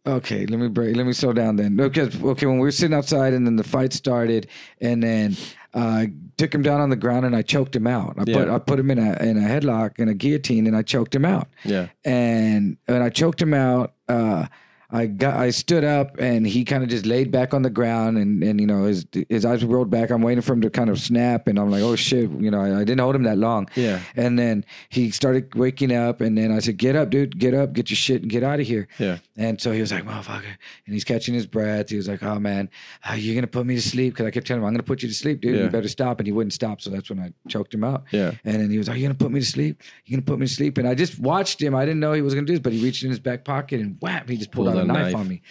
[0.06, 0.96] okay, let me break.
[0.96, 1.76] Let me slow down then.
[1.76, 4.48] Because okay, when we were sitting outside, and then the fight started,
[4.80, 5.36] and then
[5.74, 6.06] uh,
[6.38, 8.16] took him down on the ground, and I choked him out.
[8.18, 10.82] I put I put him in a in a headlock and a guillotine, and I
[10.82, 11.88] choked him out yeah.
[12.04, 14.48] and when I choked him out, uh,
[14.92, 18.18] I got I stood up and he kind of just laid back on the ground
[18.18, 20.10] and and you know his his eyes rolled back.
[20.10, 22.62] I'm waiting for him to kind of snap and I'm like, oh shit, you know
[22.62, 23.70] I, I didn't hold him that long.
[23.76, 24.02] Yeah.
[24.16, 27.74] And then he started waking up and then I said, get up, dude, get up,
[27.74, 28.88] get your shit and get out of here.
[29.00, 29.20] Yeah.
[29.38, 31.90] And so he was like, motherfucker, and he's catching his breath.
[31.90, 32.70] He was like, oh man,
[33.10, 35.02] uh, you're gonna put me to sleep because I kept telling him I'm gonna put
[35.02, 35.56] you to sleep, dude.
[35.56, 35.64] Yeah.
[35.64, 36.20] You better stop.
[36.20, 38.04] And he wouldn't stop, so that's when I choked him out.
[38.12, 38.32] Yeah.
[38.44, 39.82] And then he was like, "You gonna put me to sleep?
[40.06, 41.74] You gonna put me to sleep?" And I just watched him.
[41.76, 43.80] I didn't know he was gonna do this, but he reached in his back pocket
[43.80, 45.16] and whap, he just pulled, Pulled out a knife, knife.
[45.16, 45.42] on me.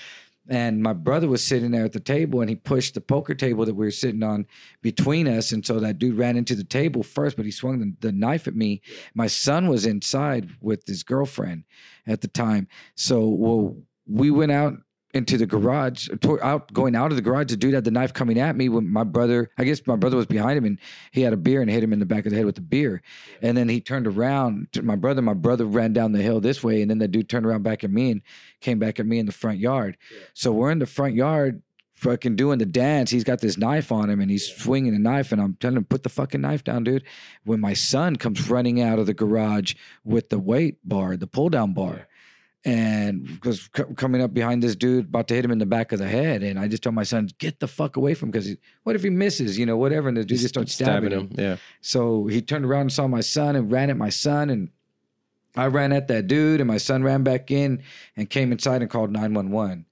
[0.49, 3.65] And my brother was sitting there at the table, and he pushed the poker table
[3.65, 4.47] that we were sitting on
[4.83, 8.09] between us, and so that dude ran into the table first, but he swung the,
[8.09, 8.83] the knife at me.
[9.15, 11.65] My son was inside with his girlfriend
[12.07, 12.67] at the time,
[12.97, 13.77] so well,
[14.09, 14.75] we went out
[15.13, 15.61] into the mm-hmm.
[15.61, 17.49] garage, toward, out going out of the garage.
[17.49, 18.69] The dude had the knife coming at me.
[18.69, 20.79] When my brother, I guess my brother was behind him, and
[21.11, 22.61] he had a beer and hit him in the back of the head with the
[22.61, 23.03] beer.
[23.43, 25.23] And then he turned around to my brother.
[25.23, 27.85] My brother ran down the hill this way, and then the dude turned around back
[27.85, 28.23] at me and
[28.61, 29.97] came back at me in the front yard.
[30.35, 31.63] So we're in the front yard.
[31.95, 33.11] Fucking doing the dance.
[33.11, 35.33] He's got this knife on him and he's swinging a knife.
[35.33, 37.05] And I'm telling him, put the fucking knife down, dude.
[37.45, 41.51] When my son comes running out of the garage with the weight bar, the pull
[41.51, 42.09] down bar
[42.65, 45.93] and was c- coming up behind this dude, about to hit him in the back
[45.93, 46.43] of the head.
[46.43, 49.03] And I just told my son, "Get the fuck away from him," because what if
[49.03, 49.59] he misses?
[49.59, 50.09] You know, whatever.
[50.09, 51.31] And the dude just starts stabbing, him.
[51.37, 51.57] Yeah.
[51.81, 54.69] So he turned around and saw my son and ran at my son, and
[55.57, 57.83] I ran at that dude, and my son ran back in
[58.17, 59.87] and came inside and called nine one one.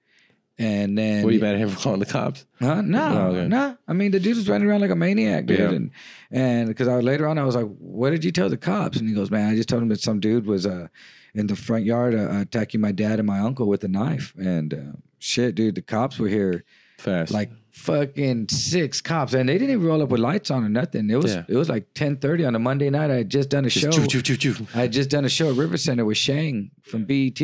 [0.60, 2.44] And then Were you mad at him for calling the cops?
[2.60, 2.80] Huh?
[2.82, 3.46] No, Oh, okay.
[3.48, 3.76] no.
[3.86, 5.58] I mean, the dude was running around like a maniac, dude.
[5.60, 5.68] Yeah.
[5.70, 5.90] And
[6.32, 8.98] and because I was later on, I was like, "What did you tell the cops?"
[8.98, 10.88] And he goes, "Man, I just told him that some dude was uh
[11.34, 14.74] in the front yard uh, attacking my dad and my uncle with a knife." And
[14.74, 16.64] uh, shit, dude, the cops were here
[16.98, 17.30] Fast.
[17.32, 21.08] like fucking six cops, and they didn't even roll up with lights on or nothing.
[21.08, 21.44] It was Yeah.
[21.48, 23.12] it was like ten thirty on a Monday night.
[23.12, 24.04] I had just done a Just show.
[24.06, 24.66] choo, choo, choo, choo.
[24.74, 27.40] I had just done a show at River Center with Shang from BET.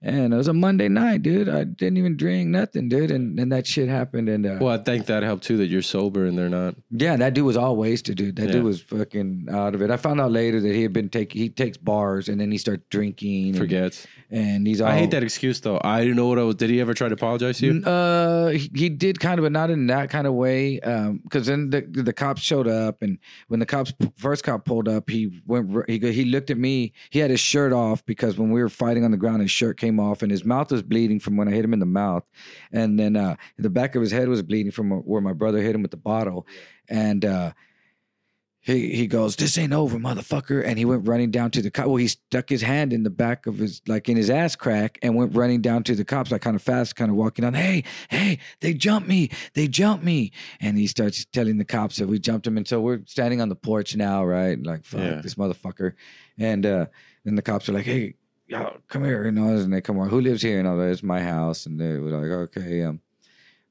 [0.00, 1.48] And it was a Monday night, dude.
[1.48, 3.10] I didn't even drink nothing, dude.
[3.10, 4.28] And and that shit happened.
[4.28, 6.76] And uh, Well, I think that helped too that you're sober and they're not.
[6.90, 8.36] yeah, that dude was all wasted, dude.
[8.36, 8.52] That Yeah.
[8.52, 9.90] dude was fucking out of it.
[9.90, 12.58] I found out later that he had been taking he takes bars and then he
[12.58, 13.48] starts drinking.
[13.48, 14.06] And, Forgets.
[14.30, 15.80] And he's all I hate that excuse though.
[15.82, 16.56] I didn't know what I was.
[16.56, 17.82] Did he ever try to apologize to you?
[17.82, 20.80] Uh, he, he did kind of, but not in that kind of way.
[20.80, 24.86] Um, because then the the cops showed up, and when the cops first cop pulled
[24.86, 25.70] up, he went.
[25.88, 26.92] He he looked at me.
[27.08, 29.78] He had his shirt off because when we were fighting on the ground, his shirt
[29.78, 32.24] came off, and his mouth was bleeding from when I hit him in the mouth,
[32.70, 35.74] and then uh, the back of his head was bleeding from where my brother hit
[35.74, 36.46] him with the bottle,
[36.88, 37.52] and uh.
[38.68, 41.86] He he goes, this ain't over, motherfucker, and he went running down to the cop.
[41.86, 44.98] Well, he stuck his hand in the back of his, like in his ass crack,
[45.00, 47.54] and went running down to the cops, like kind of fast, kind of walking down.
[47.54, 52.08] Hey, hey, they jumped me, they jumped me, and he starts telling the cops that
[52.08, 54.62] we jumped him, and so we're standing on the porch now, right?
[54.62, 55.20] Like fuck Yeah.
[55.22, 55.94] this motherfucker,
[56.36, 56.86] and uh,
[57.24, 58.16] then the cops are like, hey,
[58.48, 60.58] y'all come here, you know, and they come on, who lives here?
[60.58, 63.00] And all that, it's my house, and they were like, okay, um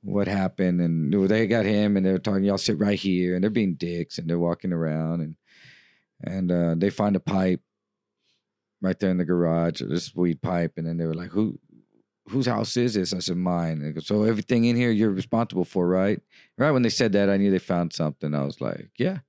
[0.01, 3.43] what happened and they got him and they were talking y'all sit right here and
[3.43, 5.36] they're being dicks and they're walking around and
[6.23, 7.62] and uh, they find a pipe
[8.81, 11.60] right there in the garage this weed pipe and then they were like who
[12.29, 13.13] whose house is this?
[13.13, 13.93] I said mine.
[13.93, 16.21] Go, so everything in here you're responsible for right?
[16.57, 18.36] Right when they said that i knew they found something.
[18.36, 19.19] I was like yeah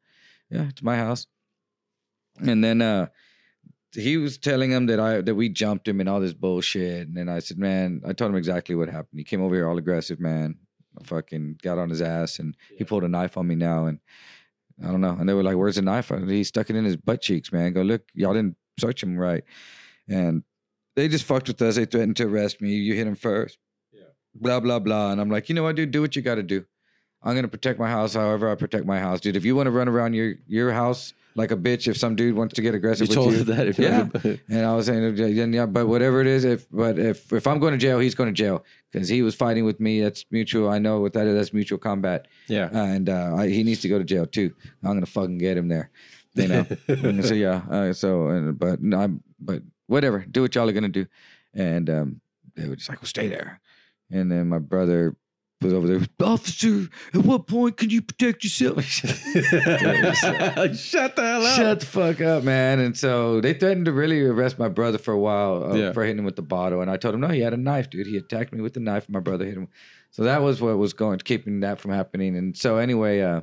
[0.50, 1.26] yeah it's my house.
[2.40, 3.08] And then uh
[3.94, 7.08] he was telling him that I that we jumped him and all this bullshit.
[7.08, 9.18] And then I said, man, I told him exactly what happened.
[9.18, 10.56] He came over here all aggressive, man.
[11.00, 13.86] I fucking got on his ass and he pulled a knife on me now.
[13.86, 13.98] And
[14.82, 15.16] I don't know.
[15.18, 16.10] And they were like, where's the knife?
[16.10, 17.72] And he stuck it in his butt cheeks, man.
[17.72, 19.44] Go look, y'all didn't search him right.
[20.08, 20.42] And
[20.96, 21.76] they just fucked with us.
[21.76, 22.70] They threatened to arrest me.
[22.70, 23.58] You hit him first.
[23.92, 24.02] Yeah.
[24.34, 25.12] Blah, blah, blah.
[25.12, 25.90] And I'm like, you know what, dude?
[25.90, 26.64] Do what you got to do.
[27.22, 29.36] I'm gonna protect my house however I protect my house, dude.
[29.36, 32.34] If you want to run around your your house like a bitch, if some dude
[32.34, 33.68] wants to get You aggressive with told you, that.
[33.68, 34.08] If yeah.
[34.24, 37.60] you and I was saying, yeah, but whatever it is, if but if if I'm
[37.60, 40.02] going to jail, he's going to jail because he was fighting with me.
[40.02, 40.68] That's mutual.
[40.68, 41.34] I know what that is.
[41.34, 42.68] That's mutual combat, yeah.
[42.72, 44.52] and uh, I, he needs to go to jail too.
[44.82, 45.90] I'm going to fucking get him there,
[46.34, 46.66] you know.
[47.22, 50.26] So yeah, uh, so and, but no, I'm but whatever.
[50.28, 51.06] Do what y'all are going to do,
[51.54, 52.20] and um,
[52.56, 53.60] they were just like, well, stay there.
[54.10, 55.16] And then my brother
[55.60, 56.86] was over there, officer.
[57.12, 58.84] At what point can you protect yourself?
[58.84, 59.16] Shut
[61.16, 61.56] the hell up.
[61.56, 62.78] Shut the fuck up, man.
[62.78, 65.92] And so they threatened to really arrest my brother for a while uh, Yeah.
[65.92, 66.80] for hitting him with the bottle.
[66.80, 68.06] And I told him, no, he had a knife, dude.
[68.06, 69.08] He attacked me with the knife.
[69.08, 69.68] My brother hit him.
[70.10, 72.36] So that was what was going, keeping that from happening.
[72.36, 73.42] And so anyway, uh,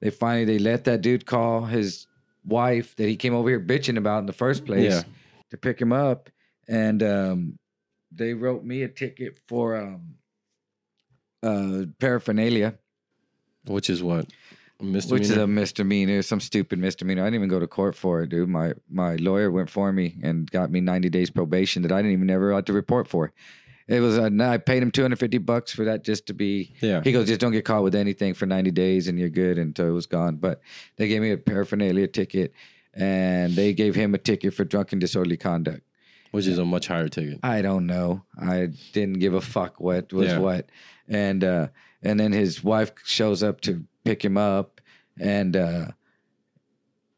[0.00, 2.06] they finally they let that dude call his
[2.44, 5.02] wife that he came over here bitching about in the first place Yeah.
[5.50, 6.30] to pick him up.
[6.68, 7.58] And um,
[8.12, 10.14] they wrote me a ticket for um,
[11.42, 12.74] uh, paraphernalia.
[13.66, 14.26] Which is what?
[14.80, 15.20] A misdemeanor?
[15.20, 17.22] Which is a misdemeanor, some stupid misdemeanor.
[17.22, 18.48] I didn't even go to court for it, dude.
[18.48, 22.12] My my lawyer went for me and got me 90 days probation that I didn't
[22.12, 23.32] even ever have to report for.
[23.86, 26.74] It was uh, I paid him 250 bucks for that just to be.
[26.80, 27.02] Yeah.
[27.02, 29.88] He goes, just don't get caught with anything for 90 days and you're good until
[29.88, 30.36] it was gone.
[30.36, 30.60] But
[30.96, 32.52] they gave me a paraphernalia ticket
[32.94, 35.82] and they gave him a ticket for drunken disorderly conduct.
[36.30, 37.40] Which is a much higher ticket.
[37.42, 38.22] I don't know.
[38.40, 40.38] I didn't give a fuck what was Yeah.
[40.38, 40.68] what.
[41.10, 41.68] And uh
[42.02, 44.80] and then his wife shows up to pick him up
[45.18, 45.88] and uh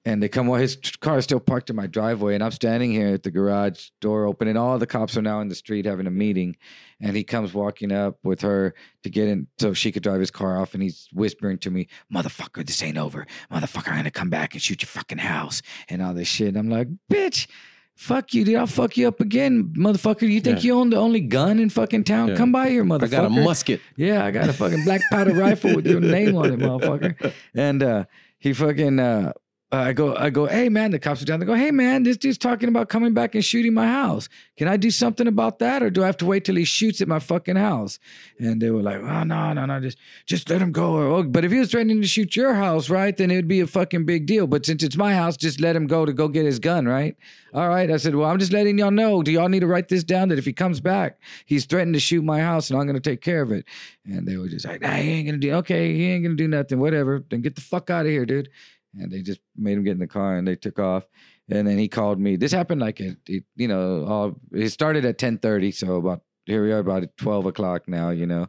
[0.04, 2.90] and they come Well, his car is still parked in my driveway and I'm standing
[2.90, 5.86] here at the garage door open and all the cops are now in the street
[5.86, 6.56] having a meeting.
[7.00, 8.74] And he comes walking up with her
[9.04, 11.86] to get in so she could drive his car off and he's whispering to me
[12.12, 13.26] motherfucker this ain't over.
[13.52, 16.48] Motherfucker I'm gonna come back and shoot your fucking house and all this shit.
[16.48, 17.46] And I'm like bitch
[17.94, 18.56] Fuck you, dude.
[18.56, 20.22] I'll fuck you up again, motherfucker.
[20.28, 20.68] You think Yeah.
[20.68, 22.28] you own the only gun in fucking town?
[22.28, 22.34] Yeah.
[22.36, 23.04] Come by here, motherfucker.
[23.04, 23.80] I got a musket.
[23.96, 27.32] Yeah, I got a fucking black powder rifle with your name on it, motherfucker.
[27.54, 28.04] And uh,
[28.38, 29.32] he fucking, uh,
[29.72, 31.40] Uh, I go, I go, hey man, the cops are down.
[31.40, 34.28] They go, hey man, this dude's talking about coming back and shooting my house.
[34.58, 37.00] Can I do something about that, or do I have to wait till he shoots
[37.00, 37.98] at my fucking house?
[38.38, 40.92] And they were like, oh no, no, no, just, just let him go.
[40.92, 43.48] Or, oh, but if he was threatening to shoot your house, right, then it would
[43.48, 44.46] be a fucking big deal.
[44.46, 47.16] But since it's my house, just let him go to go get his gun, right?
[47.54, 47.90] All right.
[47.90, 49.22] I said, well, I'm just letting y'all know.
[49.22, 52.00] Do y'all need to write this down that if he comes back, he's threatened to
[52.00, 53.64] shoot my house and I'm to take care of it.
[54.04, 56.48] And they were just like, nah, he ain't to do, okay, he ain't to do
[56.48, 57.24] nothing, whatever.
[57.30, 58.50] Then get the fuck out of here, dude.
[58.94, 61.06] And they just made him get in the car and they took off.
[61.50, 62.36] And then he called me.
[62.36, 65.70] This happened like, it, you know, all, it started at 1030.
[65.72, 68.48] So about here we are about twelve o'clock now, you know,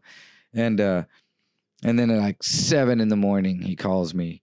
[0.53, 1.03] and uh,
[1.83, 4.41] and then at like seven in the morning, he calls me,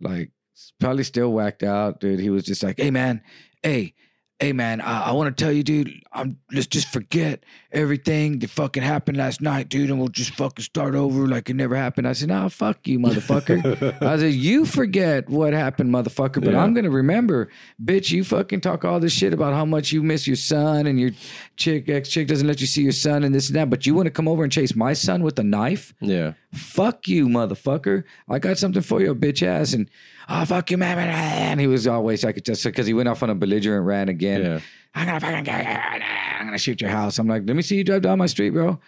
[0.00, 0.30] like
[0.78, 2.20] probably still whacked out, dude.
[2.20, 3.22] He was just like, "Hey, man,
[3.62, 3.94] hey."
[4.40, 6.02] Hey man, I, I want to tell you, dude.
[6.12, 10.64] I'm let's just forget everything that fucking happened last night, dude, and we'll just fucking
[10.64, 12.08] start over like it never happened.
[12.08, 16.62] I said, "Nah, fuck you, motherfucker." I said, "You forget what happened, motherfucker, but Yeah.
[16.64, 17.50] I'm gonna remember,
[17.84, 18.10] bitch.
[18.12, 21.10] You fucking talk all this shit about how much you miss your son and your
[21.56, 23.94] chick ex chick doesn't let you see your son and this and that, but you
[23.94, 25.92] want to come over and chase my son with a knife?
[26.00, 26.32] Yeah.
[26.52, 28.04] Fuck you, motherfucker.
[28.26, 29.74] I got something for you, bitch ass.
[29.74, 29.88] And
[30.30, 30.98] oh fuck you, man.
[30.98, 34.42] And he was always like just because he went off on a belligerent rant again.
[34.42, 34.60] Yeah.
[34.94, 36.02] I'm gonna fucking get
[36.40, 37.18] I'm gonna shoot your house.
[37.18, 38.80] I'm like, let me see you drive down my street, bro.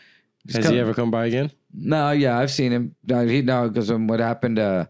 [0.46, 1.52] Just Has come- he ever come by again?
[1.74, 2.94] no, yeah, I've seen him.
[3.06, 4.58] No, he no, because what happened?
[4.58, 4.86] Uh,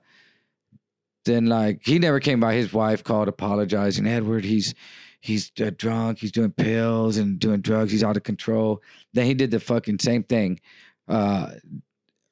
[1.25, 2.55] then like he never came by.
[2.55, 4.07] His wife called apologizing.
[4.07, 4.75] Edward, he's
[5.21, 6.19] he's uh, drunk.
[6.19, 7.93] He's doing pills and doing drugs.
[7.93, 8.83] He's out of control.
[9.13, 10.61] Then he did the fucking same thing.
[11.07, 11.51] Uh,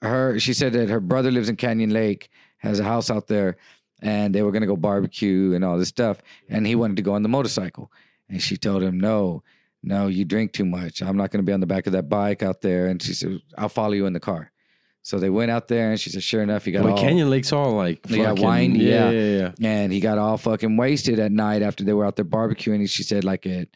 [0.02, 3.59] her, she said that her brother lives in Canyon Lake, has a house out there,
[4.02, 6.18] and they were gonna go barbecue and all this stuff.
[6.48, 7.90] And he wanted to go on the motorcycle,
[8.28, 9.42] and she told him no.
[9.82, 11.00] No, you drink too much.
[11.00, 12.88] I'm not going to be on the back of that bike out there.
[12.88, 14.52] And she said, I'll follow you in the car.
[15.00, 17.30] So they went out there, and she said, sure enough, he got Well, all Canyon
[17.30, 19.08] Lake's all like They got fucking- wine, yeah.
[19.08, 19.66] yeah, yeah, yeah.
[19.66, 22.74] and he got all fucking wasted at night after they were out there barbecuing.
[22.80, 23.68] And she said, like at,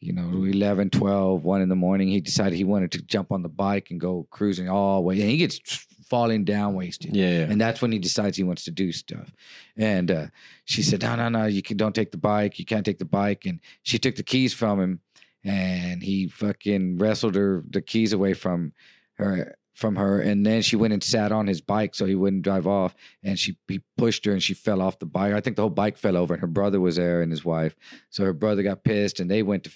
[0.00, 3.42] you know, 11, 12, 1 in the morning, he decided he wanted to jump on
[3.42, 5.20] the bike and go cruising all the way.
[5.20, 7.16] And he gets falling down wasted.
[7.16, 7.50] Yeah, yeah.
[7.50, 9.32] And that's when he decides he wants to do stuff.
[9.78, 10.26] And uh,
[10.66, 12.58] she said, no, no, no, you can, don't take the bike.
[12.58, 13.46] You can't take the bike.
[13.46, 15.00] And she took the keys from him
[15.42, 18.74] and he fucking wrestled her the keys away from
[19.14, 22.42] her from her and then she went and sat on his bike so he wouldn't
[22.42, 22.94] drive off
[23.24, 25.70] and she he pushed her and she fell off the bike i think the whole
[25.82, 27.74] bike fell over and her brother was there and his wife
[28.10, 29.70] so her brother got pissed and they went to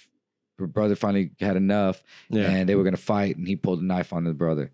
[0.59, 2.49] her brother finally had enough Yeah.
[2.51, 4.71] and they were going to fight and he pulled a knife on the brother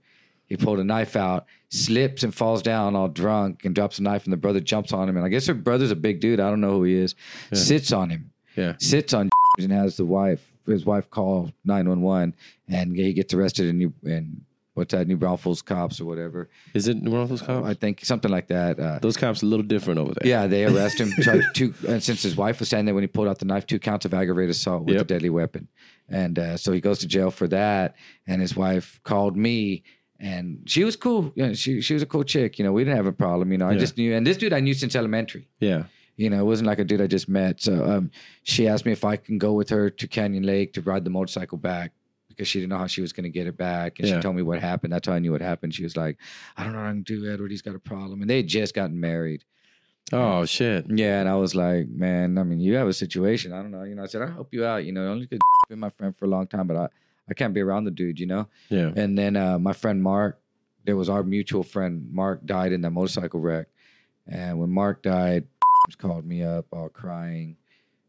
[0.47, 4.25] he pulled a knife out slips and falls down all drunk and drops a knife
[4.25, 6.49] and the brother jumps on him and i guess her brother's a big dude i
[6.49, 7.15] don't know who he is
[7.53, 8.73] sits on him Yeah.
[8.79, 9.29] sits on
[9.59, 12.35] and has the wife his wife call 911
[12.67, 14.41] and he gets arrested in new and
[14.75, 17.67] what's that new braunfels cops or whatever Is it New those cops?
[17.67, 20.27] i think something like that uh, those cops are a little different over there.
[20.29, 23.07] yeah they arrest him charge two and since his wife was standing there when he
[23.07, 25.01] pulled out the knife two counts of aggravated assault with Yep.
[25.01, 25.67] a deadly weapon
[26.09, 27.95] and uh, so he goes to jail for that
[28.27, 29.83] and his wife called me
[30.19, 32.95] and she was cool yeah she, she was a cool chick you know we didn't
[32.97, 33.79] have a problem you know i Yeah.
[33.79, 35.83] just knew and this dude i knew since elementary Yeah.
[36.15, 37.59] you know, it wasn't like a dude I just met.
[37.59, 38.11] So um,
[38.43, 41.09] she asked me if I can go with her to Canyon Lake to ride the
[41.09, 41.91] motorcycle back
[42.29, 43.97] because she didn't know how she was going to get it back.
[43.97, 44.17] And Yeah.
[44.17, 44.93] she told me what happened.
[44.93, 45.73] That's how I knew what happened.
[45.73, 46.15] She was like,
[46.55, 47.49] I don't know what I can do, Edward.
[47.49, 48.21] He's got a problem.
[48.21, 49.43] And they had just gotten married.
[50.11, 50.85] Oh shit.
[50.87, 51.19] Yeah.
[51.21, 53.51] And I was like, man, I mean, you have a situation.
[53.51, 53.81] I don't know.
[53.81, 54.85] You know, I said, I'll help you out.
[54.85, 56.87] You know, only because been my friend for a long time, but I,
[57.29, 58.47] I can't be around the dude, you know?
[58.69, 58.91] Yeah.
[58.95, 60.39] And then uh, my friend Mark,
[60.85, 63.67] there was our mutual friend Mark died in that motorcycle wreck.
[64.27, 65.45] And when Mark died,
[65.87, 67.57] he called me up all crying,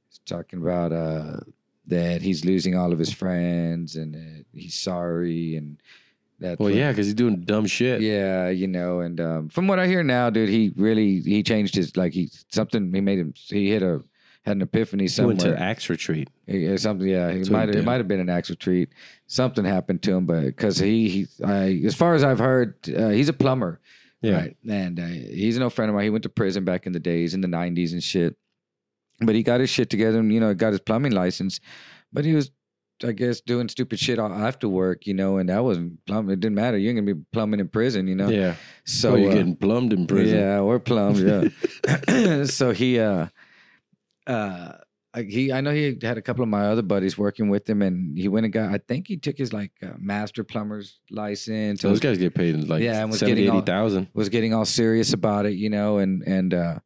[0.09, 1.40] He's talking about uh,
[1.88, 5.81] that he's losing all of his friends and that he's sorry and
[6.38, 6.61] that.
[6.61, 8.00] Well, yeah, because he's doing dumb shit.
[8.00, 11.74] Yeah, you know, and um, from what I hear now, dude, he really he changed
[11.74, 14.03] his like he something he made him he hit a
[14.44, 15.37] had an epiphany He somewhere.
[15.37, 16.28] went to axe retreat.
[16.46, 17.09] Yeah, something.
[17.09, 18.90] Yeah, it he might it might have been an axe retreat.
[19.26, 23.09] Something happened to him, but because he, he I, as far as I've heard, uh,
[23.09, 23.80] he's a plumber.
[24.20, 24.37] Yeah.
[24.37, 26.04] Right, and uh, he's no friend of mine.
[26.04, 28.37] He went to prison back in the days in the '90s and shit.
[29.20, 31.61] But he got his shit together, and you know, got his plumbing license.
[32.12, 32.50] But he was,
[33.02, 36.33] I guess, doing stupid shit after work, you know, and that wasn't plumbing.
[36.33, 36.78] It didn't matter.
[36.78, 38.28] You ain't gonna be plumbing in prison, you know.
[38.28, 38.57] Yeah.
[38.85, 40.38] So oh, you're uh, getting plumbed in prison.
[40.38, 41.18] yeah, or plumbed.
[41.18, 42.44] Yeah.
[42.46, 43.26] so he, uh,
[44.26, 44.72] uh,
[45.16, 48.18] he, I know he had a couple of my other buddies working with him, and
[48.18, 48.72] he went and got.
[48.72, 51.82] I think he took his like uh, master plumber's license.
[51.82, 54.08] So those guys get paid like Yeah, and was 70, getting all- 80,000.
[54.12, 56.78] was getting all serious about it, you know, and and uh,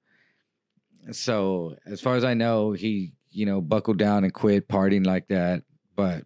[1.12, 5.29] so as far as I know, he you know buckled down and quit partying like
[5.29, 5.62] that.
[5.96, 6.24] But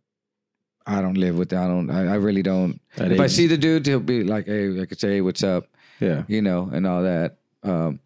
[0.86, 1.62] I don't live with that.
[1.64, 1.90] I don't.
[1.90, 2.80] I, I really don't.
[2.98, 5.44] At if I see the dude, he'll be like, "Hey, I could say, hey, what's
[5.44, 5.66] up?"
[6.00, 6.24] Yeah.
[6.26, 7.36] You know, and all that.
[7.62, 8.00] Um,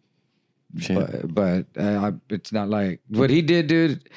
[0.77, 0.95] Shit.
[1.33, 1.33] but
[1.75, 4.09] but uh, I, it's not like what he did, dude.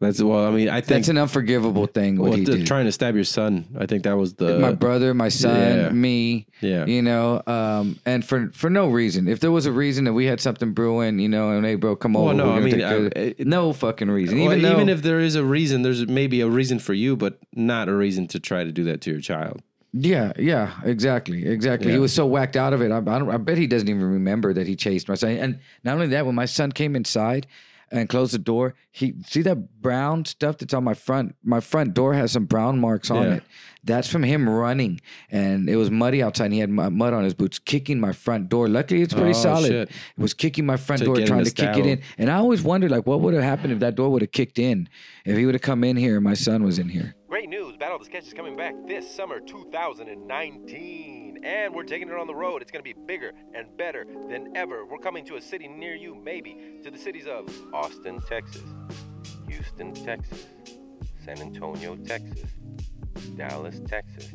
[0.00, 0.44] That's well.
[0.46, 2.16] I mean, I think That's an unforgivable thing.
[2.16, 2.66] What well, he the- did.
[2.66, 3.68] trying to stab your son.
[3.78, 5.88] I think that was the my brother, my son, yeah.
[5.90, 6.48] me.
[6.60, 6.86] Yeah.
[6.86, 9.28] You know, um, and for for no reason.
[9.28, 11.94] If there was a reason that we had something brewing, you know, and hey, bro,
[11.94, 12.34] come Well, over.
[12.34, 13.46] no, I mean, take care of I- it.
[13.46, 14.40] no fucking reason.
[14.42, 17.38] Well, even even, if there is a reason, there's maybe a reason for you, but
[17.54, 19.62] not a reason to try to do that to your child.
[19.92, 21.92] Yeah, yeah, exactly, exactly.
[21.92, 22.90] He was so whacked out of it.
[22.90, 23.30] I, I don't.
[23.30, 25.30] I bet he doesn't even remember that he chased my son.
[25.36, 27.46] And not only that, when my son came inside.
[27.94, 28.74] and closed the door.
[28.90, 31.36] He see that brown stuff that's on my front.
[31.44, 33.34] My front door has some brown marks on Yeah.
[33.34, 33.42] it.
[33.84, 34.98] That's from him running,
[35.30, 36.46] and it was muddy outside.
[36.46, 38.66] and He had mu- mud on his boots, kicking my front door.
[38.66, 39.68] Luckily, it's pretty Oh, solid.
[39.68, 39.88] shit.
[39.90, 42.00] It was kicking my front To door, trying to to kick it in.
[42.16, 44.58] And I always wondered, like, what would have happened if that door would have kicked
[44.58, 44.88] in?
[45.26, 47.14] If he would have come in here and my son was in here.
[47.28, 47.61] Great news!
[47.82, 51.40] Battle of the Sketch is coming back this summer 2019.
[51.42, 52.62] And we're taking it on the road.
[52.62, 54.86] It's going to be bigger and better than ever.
[54.86, 58.62] We're coming to a city near you, maybe to the cities of Austin, Texas,
[59.48, 60.46] Houston, Texas,
[61.24, 62.48] San Antonio, Texas,
[63.36, 64.32] Dallas, Texas.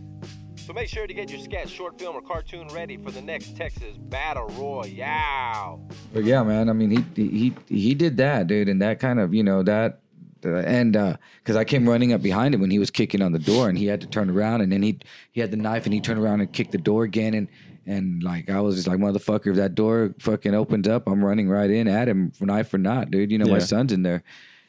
[0.58, 3.56] So make sure to get your sketch, short film, or cartoon ready for the next
[3.56, 5.88] Texas Battle Royale.
[6.14, 6.68] But yeah, man.
[6.68, 10.02] I mean, he he he did that, dude, and that kind of you know that.
[10.46, 10.94] Uh, and
[11.40, 13.78] because I came running up behind him when he was kicking on the door, and
[13.78, 15.00] he had to turn around, and then he
[15.32, 17.48] he had the knife, and he turned around and kicked the door again, and
[17.86, 21.50] and like I was just like motherfucker, if that door fucking opens up, I'm running
[21.50, 23.32] right in at him, knife or not, dude.
[23.32, 24.24] You know my son's in there,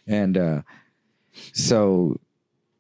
[0.07, 0.63] and uh,
[1.53, 2.17] so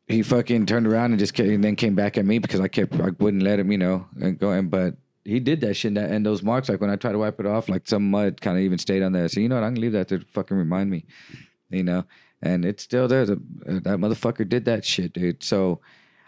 [0.06, 2.68] he fucking turned around and just came, and then came back at me because I
[2.68, 4.68] kept I wouldn't let him, you know, and going.
[4.68, 7.18] But he did that shit, and, that, and those marks, like when I tried to
[7.18, 9.28] wipe it off, like some mud kind of even stayed on there.
[9.28, 11.04] So you know what, I'm gonna leave that to fucking remind me,
[11.68, 12.04] you know.
[12.42, 13.26] And it's still there.
[13.26, 13.34] The,
[13.66, 15.42] uh, that motherfucker did that shit, dude.
[15.42, 15.80] So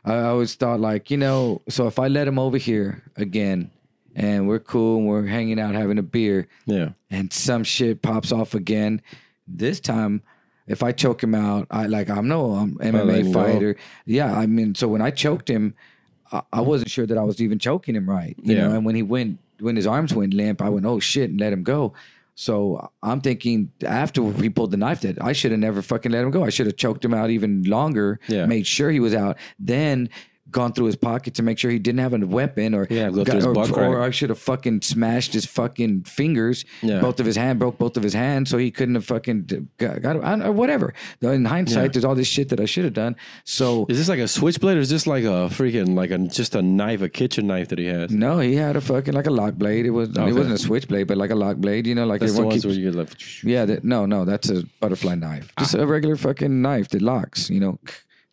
[0.04, 3.70] I always thought like, you know, so if I let him over here again,
[4.16, 6.90] and we're cool and we're hanging out having a beer, Yeah.
[7.10, 9.02] and some shit pops off again.
[9.46, 10.22] This time,
[10.66, 13.32] if I choke him out, I like I'm no I'm MMA go.
[13.32, 13.76] fighter.
[14.06, 15.74] Yeah, I mean, so when I choked him,
[16.32, 18.34] I, I wasn't sure that I was even choking him right.
[18.42, 18.66] You Yeah.
[18.68, 21.38] know, and when he went when his arms went limp, I went oh shit and
[21.38, 21.92] let him go.
[22.40, 26.24] So I'm thinking after he pulled the knife that I should have never fucking let
[26.24, 26.42] him go.
[26.42, 28.46] I should have choked him out even longer, Yeah.
[28.46, 30.08] made sure he was out, then
[30.50, 33.24] gone through his pocket to make sure he didn't have a weapon or Yeah, go
[33.24, 37.00] through his or, or I should have fucking smashed his fucking fingers, Yeah.
[37.00, 40.02] both of his hand, broke both of his hands, so he couldn't have fucking got,
[40.02, 40.94] got or whatever.
[41.22, 41.88] In hindsight, Yeah.
[41.92, 43.16] there's all this shit that I should have done.
[43.44, 46.54] So Is this like a switchblade or is this like a freaking like a just
[46.54, 48.10] a knife, a kitchen knife that he has?
[48.10, 49.86] no, he had a fucking like a lock blade.
[49.86, 50.28] It was Okay.
[50.30, 51.86] it wasn't a switchblade, but like a lock blade.
[51.86, 52.64] You know, like That's the ones keeps.
[52.66, 53.08] where you get like.
[53.44, 55.52] yeah, that, no, no, that's a butterfly knife.
[55.58, 57.50] Just a regular fucking knife that locks.
[57.50, 57.78] You know.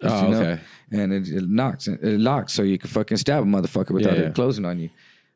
[0.04, 0.62] Oh, you know, okay.
[0.92, 1.88] And it, it knocks.
[1.88, 4.28] It locks, so you can fucking stab a motherfucker without Yeah, yeah.
[4.28, 4.90] it closing on you.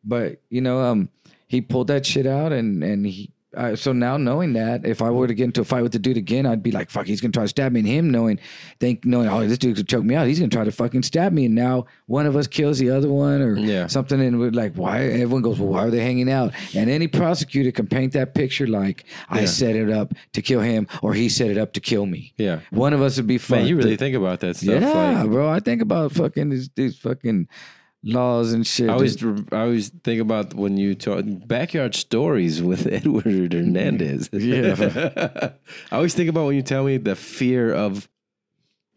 [0.03, 1.09] But you know, um,
[1.47, 3.31] he pulled that shit out, and and he.
[3.55, 5.99] Uh, so now knowing that, if I were to get into a fight with the
[5.99, 8.39] dude again, I'd be like, "Fuck, he's gonna try to stab me." And him knowing,
[8.79, 10.27] think knowing, oh, this dude could choke me out.
[10.27, 11.45] He's gonna try to fucking stab me.
[11.45, 13.87] And now one of us kills the other one, or Yeah.
[13.87, 14.21] something.
[14.21, 15.01] And we're like, why?
[15.03, 16.53] Everyone goes, well, why are they hanging out?
[16.73, 20.87] And any prosecutor can paint that picture like I set it up to kill him,
[21.01, 22.33] or he set it up to kill me.
[22.37, 22.59] Yeah.
[22.69, 23.59] One of us would be fucked.
[23.61, 24.81] Man, you really think about that stuff.
[24.81, 25.49] Yeah, Like, bro.
[25.49, 27.47] I think about fucking these, these fucking
[28.03, 28.89] laws and shit.
[28.89, 34.29] I always, I always think about when you talk backyard stories with Edward Hernandez.
[34.33, 35.51] Yeah.
[35.91, 38.09] I always think about when you tell me the fear of,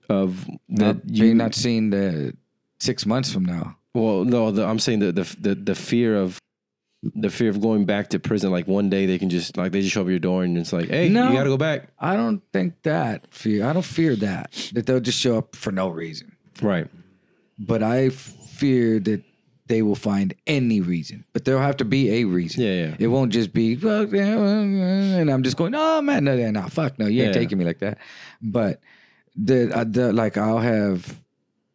[0.08, 2.34] of not, that you being not seen the
[2.78, 3.76] six months from now.
[3.94, 6.38] Well, no, the, I'm saying the, the the the fear of
[7.14, 8.50] the fear of going back to prison.
[8.50, 10.56] Like one day they can just like they just show up at your door and
[10.58, 11.28] it's like, hey, No.
[11.28, 11.90] you got to go back.
[11.98, 13.66] I don't think that fear.
[13.66, 16.34] I don't fear that that they'll just show up for no reason.
[16.62, 16.88] Right.
[17.58, 18.08] But I
[18.54, 19.22] fear that
[19.66, 21.24] they will find any reason.
[21.32, 22.62] But there'll have to be a reason.
[22.62, 22.96] Yeah, yeah.
[22.98, 27.06] It won't just be and I'm just going, oh man, no, no, no, fuck no,
[27.06, 27.40] you ain't Yeah.
[27.40, 27.98] taking me like that.
[28.42, 28.80] But
[29.36, 31.20] the, uh, the like I'll have.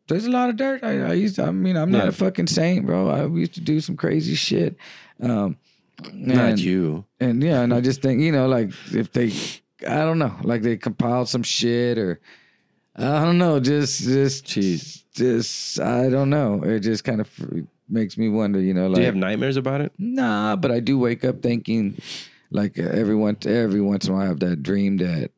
[0.08, 0.84] There's a lot of dirt.
[0.84, 1.36] I, I used.
[1.36, 2.10] To, I mean, I'm not Yeah.
[2.10, 3.10] a fucking saint, bro.
[3.10, 4.76] I used to do some crazy shit.
[5.22, 5.58] Um,
[6.14, 7.06] Not you.
[7.20, 9.32] And yeah, and I just think you know, like if they,
[9.88, 12.20] I don't know, like they compiled some shit or
[13.00, 15.04] I don't know, just just Jeez.
[15.14, 16.62] just I don't know.
[16.64, 17.30] It just kind of
[17.88, 19.94] makes me wonder, you know, like Do you have nightmares about it?
[19.98, 21.98] Nah, but I do wake up thinking,
[22.52, 25.32] like uh, every once every once in a while, I have that dream that,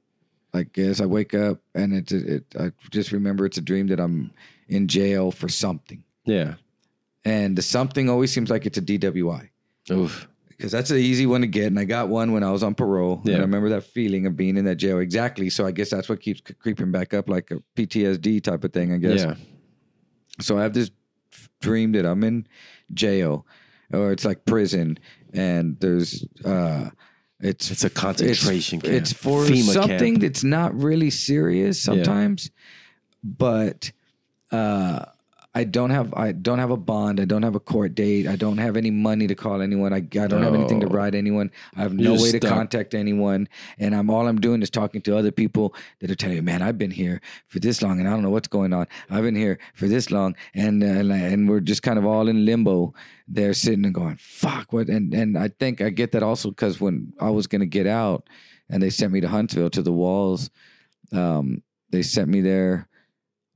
[0.53, 2.45] I guess I wake up and it's it.
[2.59, 4.31] I just remember it's a dream that I'm
[4.67, 6.55] in jail for something, Yeah.
[7.25, 9.49] and the something always seems like it's a DWI
[9.91, 10.27] Oof.
[10.61, 12.75] Because that's an easy one to get, and I got one when I was on
[12.75, 13.19] parole.
[13.23, 13.33] Yeah.
[13.33, 15.49] And I remember that feeling of being in that jail exactly.
[15.49, 18.93] So I guess that's what keeps creeping back up, like a PTSD type of thing.
[18.93, 19.21] I guess.
[19.21, 19.33] Yeah.
[20.39, 20.91] So I have this
[21.61, 22.45] dream that I'm in
[22.93, 23.47] jail,
[23.91, 24.99] or it's like prison,
[25.33, 26.91] and there's uh,
[27.39, 29.01] it's It's a concentration it's, camp.
[29.01, 30.21] It's for FEMA something camp.
[30.21, 32.51] that's not really serious sometimes,
[33.23, 33.91] but
[34.51, 35.05] uh,
[35.53, 37.19] I don't have I don't have a bond.
[37.19, 38.25] I don't have a court date.
[38.25, 39.91] I don't have any money to call anyone.
[39.91, 41.51] I, I don't have anything to write anyone.
[41.75, 44.69] I have You're no just way to contact anyone, and I'm all I'm doing is
[44.69, 47.99] talking to other people that are telling me, "Man, I've been here for this long,
[47.99, 48.87] and I don't know what's going on.
[49.09, 52.29] I've been here for this long, and uh, and, and we're just kind of all
[52.29, 52.93] in limbo.
[53.27, 56.79] They're sitting and going, "Fuck what?" And and I think I get that also because
[56.79, 58.29] when I was gonna get out,
[58.69, 60.49] and they sent me to Huntsville to the walls.
[61.11, 62.87] Um, they sent me there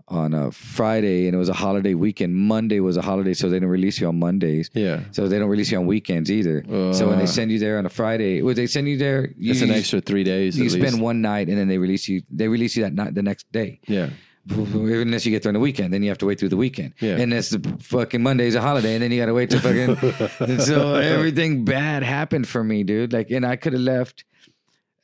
[0.08, 2.36] on a Friday, and it was a holiday weekend.
[2.36, 4.70] Monday was a holiday, so they didn't release you on Mondays.
[4.74, 5.00] Yeah.
[5.12, 6.64] So they don't release you on weekends either.
[6.94, 7.28] so when they Uh.
[7.28, 9.34] send you there on a Friday, would they send you there?
[9.38, 10.58] You, It's an extra three days.
[10.60, 11.00] You spend least.
[11.00, 12.22] one night, and then they release you.
[12.32, 13.80] They release you that night, the next day.
[13.88, 14.10] Yeah.
[14.50, 16.94] Unless you get there on the weekend, then you have to wait through the weekend.
[17.00, 17.18] Yeah.
[17.18, 20.60] And that's the fucking Monday's a holiday, and then you got to wait to fucking.
[20.60, 23.12] so everything bad happened for me, dude.
[23.12, 24.24] Like, and I could have left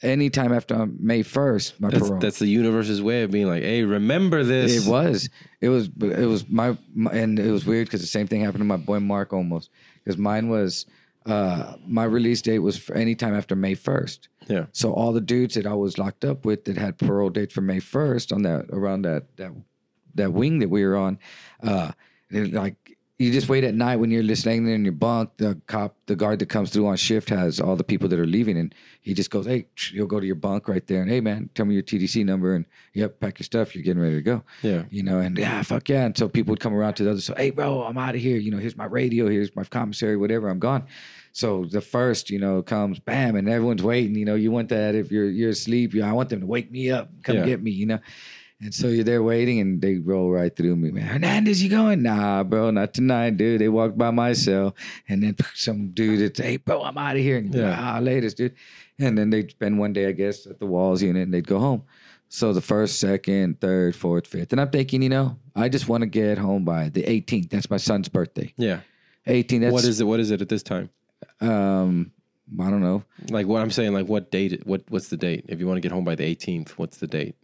[0.02, 1.80] anytime after May first.
[1.80, 2.20] My That's, parole.
[2.20, 4.86] that's the universe's way of being like, hey, remember this.
[4.86, 5.30] It was.
[5.60, 5.90] It was.
[6.02, 6.78] It was my.
[6.94, 9.70] my and it was weird because the same thing happened to my boy Mark almost.
[10.04, 10.86] Because mine was.
[11.24, 14.28] Uh, my release date was for any time after May first.
[14.48, 14.66] Yeah.
[14.72, 17.62] So all the dudes that I was locked up with that had parole date for
[17.62, 19.52] May first on that around that that
[20.16, 21.20] that wing that we were on,
[21.62, 21.92] uh,
[22.32, 22.76] they're like
[23.22, 25.30] you just wait at night when you're just laying there in your bunk.
[25.38, 28.26] The cop, the guard that comes through on shift has all the people that are
[28.26, 31.22] leaving, and he just goes, "Hey, you'll go to your bunk right there, and hey,
[31.22, 33.76] man, tell me your TDC number, and yep, pack your stuff.
[33.76, 34.84] You're getting ready to go." Yeah.
[34.90, 36.06] you know, and yeah, fuck yeah.
[36.06, 38.22] And so people would come around to the other side, hey, bro, I'm out of
[38.22, 38.38] here.
[38.38, 40.86] You know, here's my radio, here's my commissary, whatever, I'm gone.
[41.34, 44.16] So the first, you know, comes bam, and everyone's waiting.
[44.16, 46.72] You know, you want that if you're you're asleep, you I want them to wake
[46.72, 47.46] me up, come Yeah.
[47.46, 48.00] get me, you know.
[48.64, 51.08] And so you're there waiting, and they roll right through me, man.
[51.08, 52.04] Hernandez, you going?
[52.04, 53.60] Nah, bro, not tonight, dude.
[53.60, 54.76] They walked by my cell,
[55.10, 57.38] and then some dude that's, hey, bro, I'm out of here.
[57.38, 57.70] And Yeah.
[57.70, 57.96] yeah.
[57.96, 58.56] ah, latest, dude.
[59.00, 61.58] And then they'd spend one day, I guess, at the walls unit, and they'd go
[61.60, 61.84] home.
[62.30, 66.02] So the first, second, third, fourth, fifth, and I'm thinking, you know, I just want
[66.02, 67.50] to get home by the 18th.
[67.50, 68.54] That's my son's birthday.
[68.58, 68.82] Yeah.
[69.26, 69.62] 18.
[69.62, 70.06] That's what is it?
[70.06, 70.90] What is it at this time?
[71.42, 72.12] Um,
[72.60, 74.66] I don't know, Like what I'm saying, like what date?
[74.66, 75.46] What what's the date?
[75.48, 77.36] If you want to get home by the 18th, what's the date?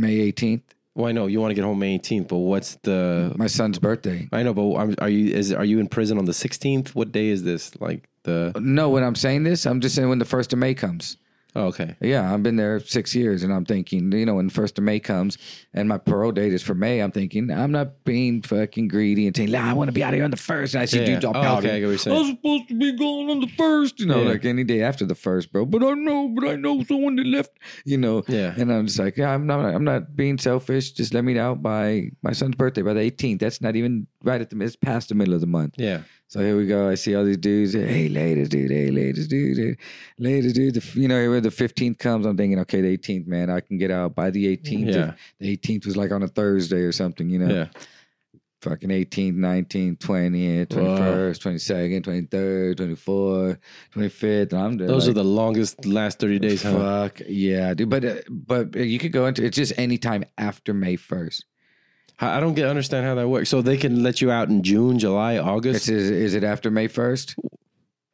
[0.00, 0.62] May 18th.
[0.94, 3.32] Well, I know you want to get home May 18th, but what's the?
[3.36, 4.28] My son's birthday.
[4.32, 6.88] I know, but I'm, are you is are you in prison on the 16th?
[6.90, 7.78] What day is this?
[7.80, 8.52] Like the?
[8.60, 11.16] No, when I'm saying this, I'm just saying when the first of May comes.
[11.56, 11.96] Oh, okay.
[12.00, 15.00] Yeah, I've been there six years, and I'm thinking, you know, when first of May
[15.00, 15.36] comes,
[15.74, 19.36] and my parole date is for May, I'm thinking, I'm not being fucking greedy and
[19.36, 20.74] saying, "Nah, I want to be out of here on the first.
[20.74, 21.06] And I see Yeah.
[21.06, 21.66] dudes all Oh, pouty.
[21.66, 22.16] okay, I get what you're saying.
[22.16, 24.28] I was supposed to be going on the first, you know, Yeah.
[24.30, 25.66] like any day after the first, bro.
[25.66, 27.50] But I know, but I know someone that left,
[27.84, 28.22] you know.
[28.28, 28.54] Yeah.
[28.56, 30.92] And I'm just like, yeah, I'm not, I'm not being selfish.
[30.92, 33.40] Just let me out by my son's birthday by the 18th.
[33.40, 35.74] That's not even right at the, it's past the middle of the month.
[35.78, 36.02] Yeah.
[36.30, 36.88] So here we go.
[36.88, 37.72] I see all these dudes.
[37.72, 38.70] Hey, latest dude.
[38.70, 39.58] Hey, latest dude.
[39.58, 39.76] Hey,
[40.16, 40.74] latest dude.
[40.74, 43.78] The, you know, when the 15th comes, I'm thinking, okay, the 18th, man, I can
[43.78, 44.94] get out by the 18th.
[44.94, 45.14] Yeah.
[45.40, 47.52] The 18th was like on a Thursday or something, you know?
[47.52, 47.66] Yeah.
[48.62, 53.58] Fucking 18th, 19th, 20th, 21st, 22nd, 23rd, 24th,
[53.96, 54.52] 25th.
[54.52, 54.86] And I'm there.
[54.86, 57.08] Those like, are the longest last 30 days, huh?
[57.08, 57.90] Fuck yeah, dude.
[57.90, 61.44] But uh, but you could go into it's just any time after May first.
[62.20, 63.48] I don't get understand how that works.
[63.48, 66.70] So they can let you out in June, July, It's, August, is, is it after
[66.70, 67.34] May first?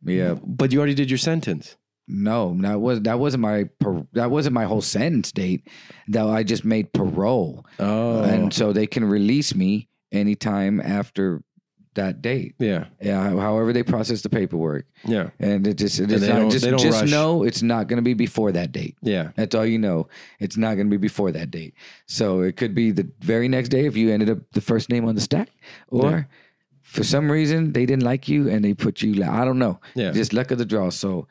[0.05, 0.35] Yeah.
[0.45, 1.77] but you already did your sentence.
[2.09, 3.69] No, that was that wasn't my
[4.13, 5.67] that wasn't my whole sentence date.
[6.07, 11.43] That I just made parole, Oh, and so they can release me anytime after
[11.97, 12.55] that date.
[12.59, 16.51] yeah, Yeah, however they process the paperwork, yeah, and it just it And is not,
[16.51, 17.11] just just rush.
[17.11, 18.97] know it's not going to be before that date.
[19.03, 19.33] yeah.
[19.37, 20.09] That's all you know.
[20.41, 21.75] It's not going to be before that date.
[22.07, 25.05] So it could be the very next day if you ended up the first name
[25.07, 25.49] on the stack,
[25.89, 26.23] or Yeah.
[26.83, 29.23] for some reason they didn't like you and they put you.
[29.25, 29.81] I don't know.
[29.95, 30.13] Yeah.
[30.13, 30.91] just luck of the draw.
[30.91, 31.27] So,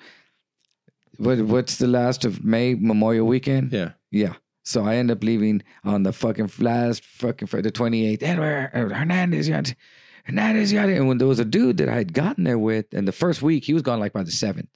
[1.18, 3.72] what what's the last of May Memorial Weekend?
[3.72, 3.92] Yeah.
[4.12, 4.34] yeah.
[4.64, 8.24] So I end up leaving on the fucking last fucking for the twenty eighth.
[8.24, 9.48] Edward Hernandez,
[10.28, 10.98] you that is Hernandez, you got it.
[10.98, 13.42] And when there was a dude that I had gotten there with, and the first
[13.42, 14.70] week he was gone like by the seventh.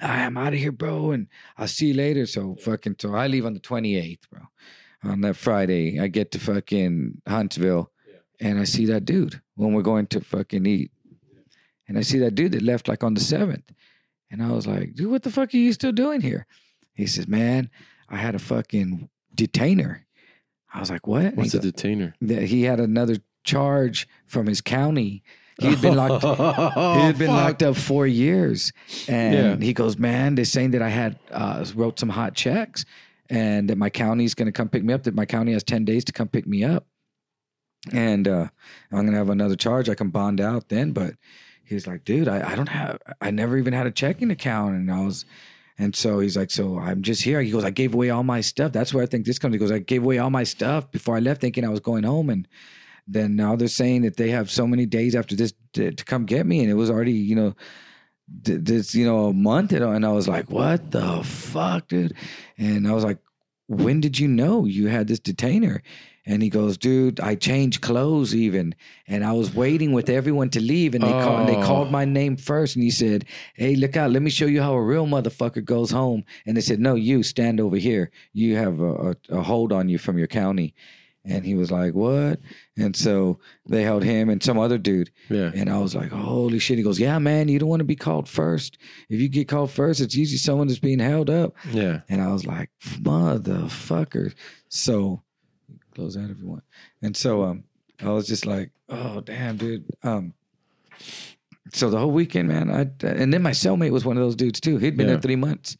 [0.00, 2.26] I'm out of here, bro, and I'll see you later.
[2.26, 4.40] So fucking, so I leave on the 28th, bro.
[5.04, 7.90] On that Friday, I get to fucking Huntsville,
[8.40, 10.90] and I see that dude when we're going to fucking eat,
[11.88, 13.70] and I see that dude that left like on the seventh,
[14.30, 16.46] and I was like, dude, what the fuck are you still doing here?
[16.94, 17.70] He says, man,
[18.08, 20.06] I had a fucking detainer.
[20.72, 21.24] I was like, what?
[21.24, 22.14] And What's a detainer?
[22.20, 25.22] that he had another charge from his county.
[25.60, 26.24] He had been locked.
[26.24, 27.36] Oh, He had been fuck.
[27.36, 28.72] locked up four years,
[29.06, 29.66] and Yeah.
[29.66, 32.84] he goes, "Man, they're saying that I had uh, wrote some hot checks,
[33.30, 35.04] and that my county's going to come pick me up.
[35.04, 36.86] That my county has ten days to come pick me up,
[37.92, 38.48] and uh,
[38.90, 39.88] I'm going to have another charge.
[39.88, 41.14] I can bond out then." But
[41.64, 42.98] he's like, "Dude, I, I don't have.
[43.20, 45.24] I never even had a checking account, and I was."
[45.78, 47.40] And so he's like, so I'm just here.
[47.40, 48.72] He goes, I gave away all my stuff.
[48.72, 49.54] That's where I think this comes.
[49.54, 52.04] He goes, I gave away all my stuff before I left, thinking I was going
[52.04, 52.46] home, and
[53.12, 56.24] then now they're saying that they have so many days after this to, to come
[56.26, 57.54] get me, and it was already, you know,
[58.28, 62.14] this, you know, a month, and and I was like, what the fuck, dude?
[62.56, 63.18] And I was like,
[63.68, 65.82] when did you know you had this detainer?
[66.24, 68.76] And he goes, dude, I changed clothes even,
[69.08, 71.62] and I was waiting with everyone to leave, and they called, and they Oh.
[71.66, 74.12] called my name first, and he said, "Hey, look out!
[74.12, 77.24] Let me show you how a real motherfucker goes home." And they said, "No, you
[77.24, 78.10] stand over here.
[78.32, 80.74] You have a, a, a hold on you from your county."
[81.24, 82.40] And he was like, "What?"
[82.76, 85.10] And so they held him and some other dude.
[85.30, 85.52] Yeah.
[85.54, 87.94] And I was like, "Holy shit!" He goes, "Yeah, man, you don't want to be
[87.94, 88.76] called first.
[89.08, 92.00] If you get called first, it's usually someone that's being held up." Yeah.
[92.08, 94.34] And I was like, motherfucker.
[94.68, 95.22] So
[95.94, 96.64] close out if you want.
[97.02, 97.64] And so um
[98.00, 99.84] I was just like, oh damn, dude.
[100.02, 100.34] Um
[101.72, 104.60] so the whole weekend, man, I and then my cellmate was one of those dudes
[104.60, 104.78] too.
[104.78, 105.14] He'd been Yeah.
[105.14, 105.76] there three months.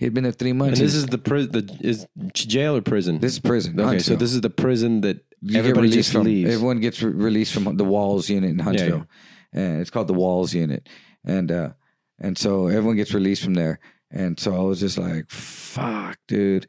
[0.00, 0.80] He'd been there three And months.
[0.80, 1.52] this is the prison.
[1.52, 3.18] The is jail or prison?
[3.20, 3.78] this is prison.
[3.78, 3.98] okay.
[3.98, 6.50] So this is the prison that You everybody released just from, leaves.
[6.54, 9.06] Everyone gets re- released from the Walls unit in Huntsville,
[9.52, 10.88] and it's called the Walls unit,
[11.24, 11.70] and uh,
[12.18, 13.78] and so everyone gets released from there,
[14.10, 16.66] and so I was just like, "Fuck, dude,"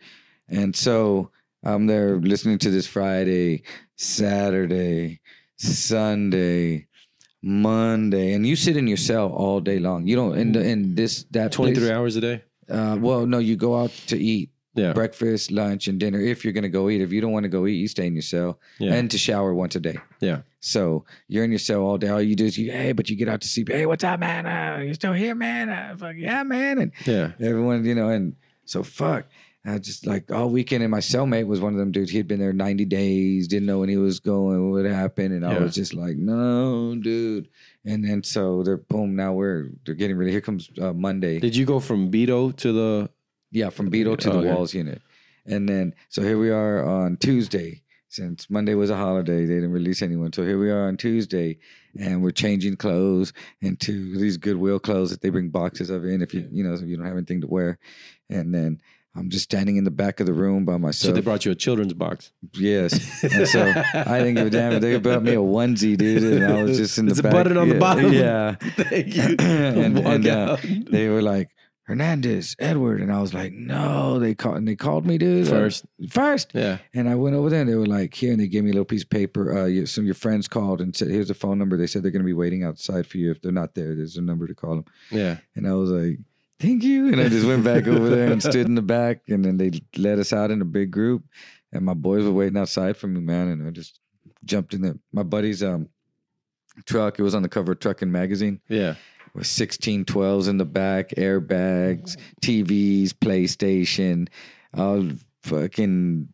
[0.49, 1.31] and so
[1.63, 3.63] I'm there listening to this Friday,
[3.95, 5.21] Saturday,
[5.57, 6.87] Sunday.
[7.43, 10.05] Monday, and you sit in your cell all day long.
[10.05, 12.43] You don't in in this that Twenty three hours a day.
[12.71, 14.93] Uh, well, no, you go out to eat Yeah.
[14.93, 16.19] breakfast, lunch, and dinner.
[16.21, 18.07] If you're going to go eat, if you don't want to go eat, you stay
[18.07, 18.93] in your cell Yeah.
[18.93, 19.97] and to shower once a day.
[20.21, 20.41] Yeah.
[20.61, 22.07] So you're in your cell all day.
[22.09, 23.69] All you do is you, hey, but you get out to sleep.
[23.69, 24.45] Hey, what's up, man?
[24.45, 25.69] Uh, you still here, man?
[25.69, 26.77] Uh, fuck yeah, man.
[26.79, 27.31] And Yeah.
[27.41, 29.25] everyone, you know, and so fuck.
[29.63, 32.09] I just like all weekend, and my cellmate was one of them dudes.
[32.09, 35.45] He had been there 90 days, didn't know when he was going, what happened, and
[35.45, 37.47] I was just like, no, dude.
[37.85, 39.15] And then so they're boom.
[39.15, 40.31] Now we're they're getting ready.
[40.31, 41.39] Here comes uh, Monday.
[41.39, 43.09] Did you go from Beto to the?
[43.51, 44.41] Yeah, from Beto to Okay.
[44.41, 45.01] the Walls unit.
[45.45, 47.81] And then, so here we are on Tuesday.
[48.09, 50.33] Since Monday was a holiday, they didn't release anyone.
[50.33, 51.57] So here we are on Tuesday,
[51.97, 56.33] and we're changing clothes into these Goodwill clothes that they bring boxes of in if
[56.33, 57.79] you, you know, if you don't have anything to wear.
[58.29, 58.81] And then
[59.15, 61.09] I'm just standing in the back of the room by myself.
[61.09, 62.31] So they brought you a children's box.
[62.53, 62.93] Yes.
[63.23, 63.61] And so
[63.93, 64.79] I didn't give a damn.
[64.79, 67.33] They brought me a onesie, dude, and I was just in It's the a back.
[67.33, 68.13] button on the bottom.
[68.13, 68.55] Yeah.
[68.61, 69.35] Thank you.
[69.39, 70.57] and and uh,
[70.89, 71.49] they were like
[71.83, 74.17] Hernandez, Edward, and I was like, no.
[74.17, 75.45] They called and they called me, dude.
[75.47, 75.85] First.
[76.09, 76.51] first.
[76.53, 76.77] Yeah.
[76.93, 78.73] And I went over there, and they were like, here, and they gave me a
[78.73, 79.57] little piece of paper.
[79.57, 81.75] Uh, you, some of your friends called and said, here's the phone number.
[81.75, 83.29] They said they're going to be waiting outside for you.
[83.29, 84.85] If they're not there, there's a number to call them.
[85.11, 85.37] Yeah.
[85.53, 86.19] And I was like,
[86.61, 87.07] thank you.
[87.07, 89.71] And I just went back over there and stood in the back, and then they
[89.97, 91.23] let us out in a big group,
[91.71, 93.47] and my boys were waiting outside for me, man.
[93.49, 93.99] And I just
[94.45, 95.89] jumped in the my buddy's um
[96.85, 97.19] truck.
[97.19, 98.95] It was on the cover of Trucking Magazine Yeah.
[99.33, 104.27] with 16 12s in the back, airbags, TVs, PlayStation,
[104.73, 105.09] all
[105.43, 106.29] fucking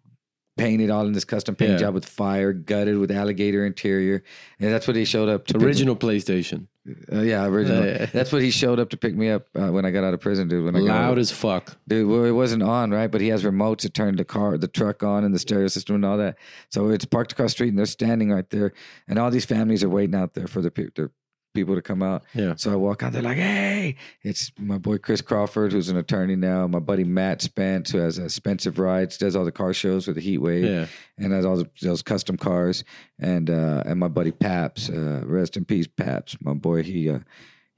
[0.57, 1.77] painted all in this custom paint Yeah.
[1.77, 4.23] job with fire, gutted with alligator interior.
[4.59, 6.67] And that's what he showed up to Original PlayStation.
[7.11, 7.85] Uh, yeah, original.
[7.85, 8.05] Yeah, yeah.
[8.07, 10.21] That's what he showed up to pick me up uh, when I got out of
[10.21, 10.65] prison, dude.
[10.65, 11.77] When I got Loud out, as fuck.
[11.87, 12.07] dude.
[12.07, 13.07] Well, it wasn't on, right?
[13.11, 15.95] But he has remotes to turn the car, the truck on, and the stereo system
[15.95, 16.37] and all that.
[16.69, 18.73] So it's parked across the street, and they're standing right there,
[19.07, 21.11] and all these families are waiting out there for the, the
[21.57, 22.23] people to come out.
[22.35, 22.53] Yeah.
[22.55, 26.35] So I walk out, they're like, "Hey!" It's my boy Chris Crawford, who's an attorney
[26.35, 26.67] now.
[26.67, 30.21] My buddy Matt Spence, who has expensive rides, does all the car shows with the
[30.21, 30.85] Heat Wave Yeah.
[31.17, 32.83] and has all the, those custom cars,
[33.19, 36.83] and uh, and my buddy Paps, uh, rest in peace, Paps, my boy.
[36.83, 37.19] He uh,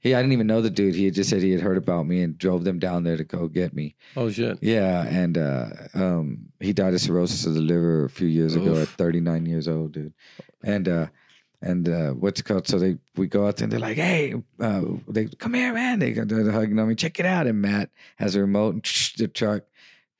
[0.02, 0.94] he, I didn't even know the dude.
[0.94, 3.24] He had just said he had heard about me and drove them down there to
[3.24, 3.96] go get me.
[4.16, 4.58] Oh shit.
[4.62, 8.76] Yeah, and uh, um, he died of cirrhosis of the liver a few years ago
[8.76, 10.12] at 39 years old, dude.
[10.64, 11.06] And uh,
[11.62, 12.66] and uh, what's it called?
[12.66, 15.98] So they we go out there and they're like, "Hey, uh, they come here, man!"
[15.98, 16.94] They go they're hugging on me.
[16.94, 17.46] Check it out.
[17.46, 18.84] And Matt has a remote, and
[19.18, 19.64] the truck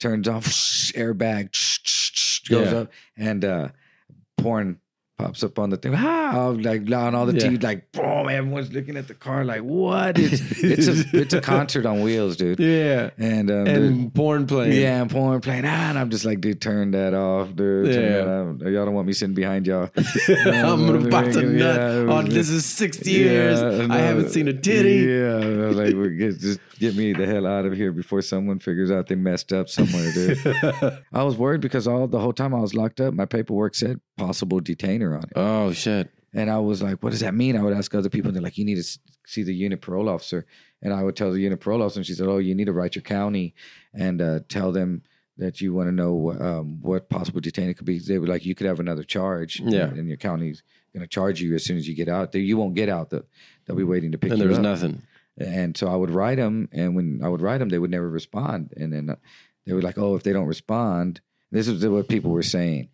[0.01, 0.45] turns off,
[0.95, 1.51] airbag
[2.49, 2.79] goes Yeah.
[2.81, 3.69] up, and uh,
[4.39, 4.81] porn
[5.21, 5.95] pops up on the thing.
[5.95, 7.49] Ah, like on all the Yeah.
[7.49, 10.19] TV, like boom, everyone's looking at the car, like what?
[10.19, 12.59] It's it's a it's a concert on wheels, dude.
[12.59, 13.11] Yeah.
[13.19, 14.81] And um, dude, And porn playing.
[14.81, 15.65] yeah, and porn playing.
[15.65, 17.93] Ah, and I'm just like, dude, turn that off, dude.
[17.95, 18.69] Turn Yeah.
[18.71, 19.91] Y'all don't want me sitting behind y'all.
[20.29, 21.81] I'm about to Yeah, nut.
[21.81, 23.61] Oh, was this is 60 years.
[23.61, 24.97] Yeah, I haven't seen a titty.
[24.97, 29.07] Yeah, like, we're just get me the hell out of here before someone figures out
[29.07, 30.39] they messed up somewhere, dude.
[31.13, 34.01] I was worried because all the whole time I was locked up, my paperwork said
[34.17, 36.11] possible detainer on it, Oh shit.
[36.35, 37.57] and I was like, what does that mean?
[37.57, 40.09] I would ask other people, and they're like, you need to see the unit parole
[40.09, 40.47] officer,
[40.83, 42.73] and I would tell the unit parole officer, and she said, oh, you need to
[42.73, 43.55] write your county
[43.95, 45.03] and uh, tell them
[45.37, 47.99] that you want to know um, what possible detainer could be.
[47.99, 49.85] They were like, you could have another charge, Yeah.
[49.85, 50.63] and, and your county's
[50.93, 52.33] going to charge you as soon as you get out.
[52.33, 53.11] They, you won't get out.
[53.11, 53.25] The,
[53.65, 54.65] they'll be waiting to pick And you there was up.
[54.65, 55.03] nothing.
[55.39, 58.09] And so I would write them, and when I would write them, they would never
[58.11, 58.73] respond.
[58.77, 59.17] And then uh,
[59.67, 61.21] they were like, "Oh, if they don't respond,
[61.51, 62.89] this is what people were saying.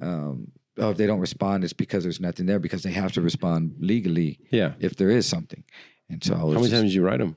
[0.00, 3.20] Um, oh, if they don't respond, it's because there's nothing there because they have to
[3.20, 4.74] respond legally Yeah.
[4.78, 5.64] if there is something."
[6.08, 7.36] And so I was How many just- times did you write them?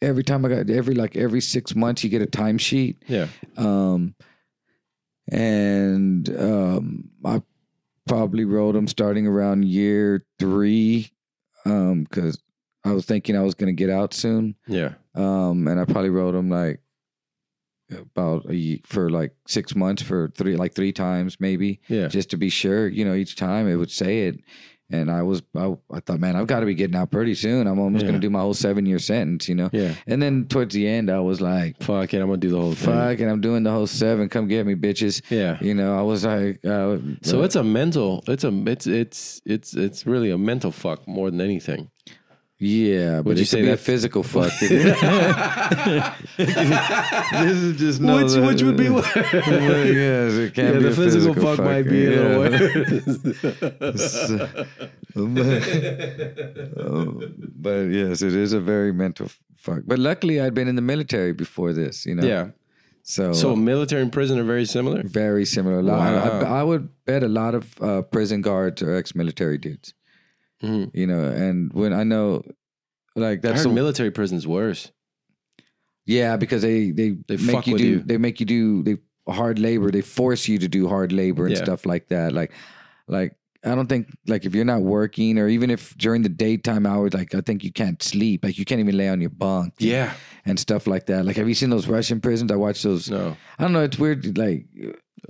[0.00, 3.26] every time I got every like every six months you get a timesheet, Yeah.
[3.56, 4.14] um,
[5.30, 7.42] and um, I
[8.06, 11.10] probably wrote them starting around year three
[11.64, 12.38] because
[12.84, 14.94] I was thinking I was going to get out soon, Yeah.
[15.14, 16.80] um, and I probably wrote them like
[17.90, 22.08] about a ye for like six months for three like three times maybe Yeah.
[22.08, 24.40] just to be sure you know each time it would say it
[24.90, 27.66] and i was i, I thought man i've got to be getting out pretty soon
[27.66, 28.10] i'm almost Yeah.
[28.10, 29.94] going to do my whole seven year sentence you know Yeah.
[30.06, 32.18] and then towards the end i was like Fuck it.
[32.20, 32.92] I'm gonna do the whole thing.
[32.92, 35.56] fuck and i'm doing the whole seven come get me bitches Yeah.
[35.62, 38.22] you know i was like uh, So it's a mental.
[38.28, 38.48] It's a.
[38.66, 41.90] It's it's it's it's really a mental fuck more than anything.
[42.60, 44.70] Yeah but Would you it say could be a that- physical fuck this
[47.66, 49.06] is just no Which- which would be worse?
[49.32, 52.38] yes it can yeah, be the a physical, fuck, might be a little yeah.
[53.80, 54.30] worse.
[56.76, 57.20] Oh,
[57.56, 59.80] but yes, it is a very mental fuck.
[59.86, 62.26] But luckily, I'd been in the military before this, you know.
[62.26, 62.48] yeah.
[63.02, 65.02] So, So military and prison are very similar.
[65.02, 65.78] very similar.
[65.78, 66.40] A I, Wow.
[66.40, 69.94] I, I would bet a lot of uh, prison guards are ex-military dudes.
[70.62, 70.90] Mhm.
[70.94, 72.42] You know, and when I know,
[73.14, 74.90] like I that's heard the, military prison's worse.
[76.06, 77.98] yeah, because they they, They make fuck you do you.
[78.00, 78.96] they make you do they
[79.32, 79.90] hard labor.
[79.90, 81.62] They force you to do hard labor and Yeah.
[81.62, 82.32] stuff like that.
[82.32, 82.52] Like,
[83.06, 83.34] like
[83.64, 87.12] I don't think like if you're not working or even if during the daytime hours,
[87.12, 88.44] like I think you can't sleep.
[88.44, 89.74] Like you can't even lay on your bunk.
[89.78, 90.14] Yeah.
[90.46, 91.26] and stuff like that.
[91.26, 92.50] Like, have you seen those Russian prisons?
[92.50, 93.10] I watch those.
[93.10, 93.36] No.
[93.58, 93.82] I don't know.
[93.82, 94.38] It's weird.
[94.38, 94.64] Like,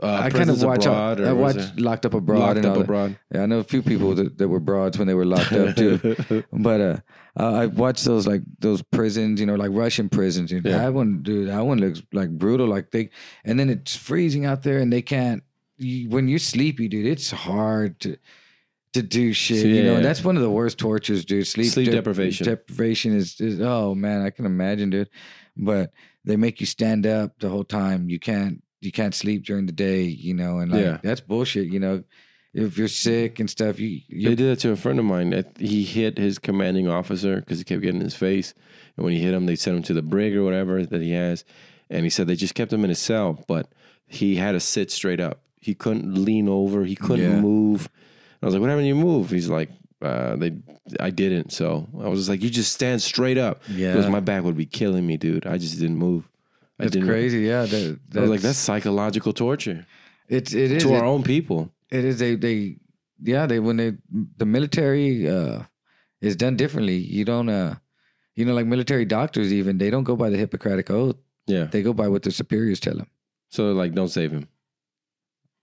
[0.03, 0.85] Uh, I kind of watch.
[0.87, 2.81] abroad, I watch it Locked Up Abroad locked and up that.
[2.83, 3.19] abroad.
[3.35, 5.77] Yeah, I know a few people that, that were broads when they were locked up
[5.77, 6.45] too.
[6.53, 6.97] but uh,
[7.37, 10.53] I I watched those like those prisons, you know, like Russian prisons.
[10.53, 10.79] You know, Yeah.
[10.79, 12.67] That one, dude, that one looks like brutal.
[12.67, 13.11] Like they,
[13.45, 15.43] and then it's freezing out there, and they can't.
[15.79, 18.17] You, when you're sleepy, dude, it's hard to
[18.95, 19.65] to do shit.
[19.67, 19.97] you know, Yeah.
[19.99, 21.47] and that's one of the worst tortures, dude.
[21.47, 22.47] Sleep Sleep dep- deprivation.
[22.47, 25.09] Deprivation is, is oh man, I can imagine, dude.
[25.57, 25.93] But
[26.25, 28.09] they make you stand up the whole time.
[28.11, 30.99] You can't you can't sleep during the day, you know, and like Yeah.
[31.03, 32.05] that's bullshit, you know.
[32.55, 35.45] If you're sick and stuff, you, They did that to a friend of mine.
[35.59, 38.55] He hit his commanding officer because he kept getting in his face.
[38.97, 41.13] And when he hit him, they sent him to the brig or whatever that he
[41.13, 41.45] has.
[41.91, 43.71] And he said they just kept him in his cell, but
[44.07, 45.43] he had to sit straight up.
[45.61, 46.85] He couldn't lean over.
[46.85, 47.41] He couldn't Yeah.
[47.41, 47.89] move.
[48.43, 48.87] I was like, "What happened?
[48.87, 49.71] You move?" He's like,
[50.01, 50.53] uh, "They,
[51.01, 53.93] I didn't." So I was just like, "You just stand straight up." Yeah.
[53.95, 55.47] because my back would be killing me, dude.
[55.47, 56.29] I just didn't move.
[56.79, 57.41] That's crazy.
[57.41, 59.87] Yeah, that, I was like, "That's psychological torture
[60.29, 62.77] it's it is to our it- own people." It is they they
[63.23, 63.97] yeah they when they
[64.37, 65.63] the military uh
[66.21, 66.97] is done differently.
[66.97, 67.77] You don't uh
[68.35, 71.17] you know like military doctors even they don't go by the Hippocratic oath.
[71.47, 71.65] Yeah.
[71.65, 73.09] They go by what their superiors tell them.
[73.51, 74.49] So like, don't save him.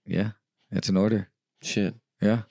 [0.04, 0.30] Yeah,
[0.70, 1.28] that's an order.
[1.62, 1.94] Shit.
[2.20, 2.42] Yeah,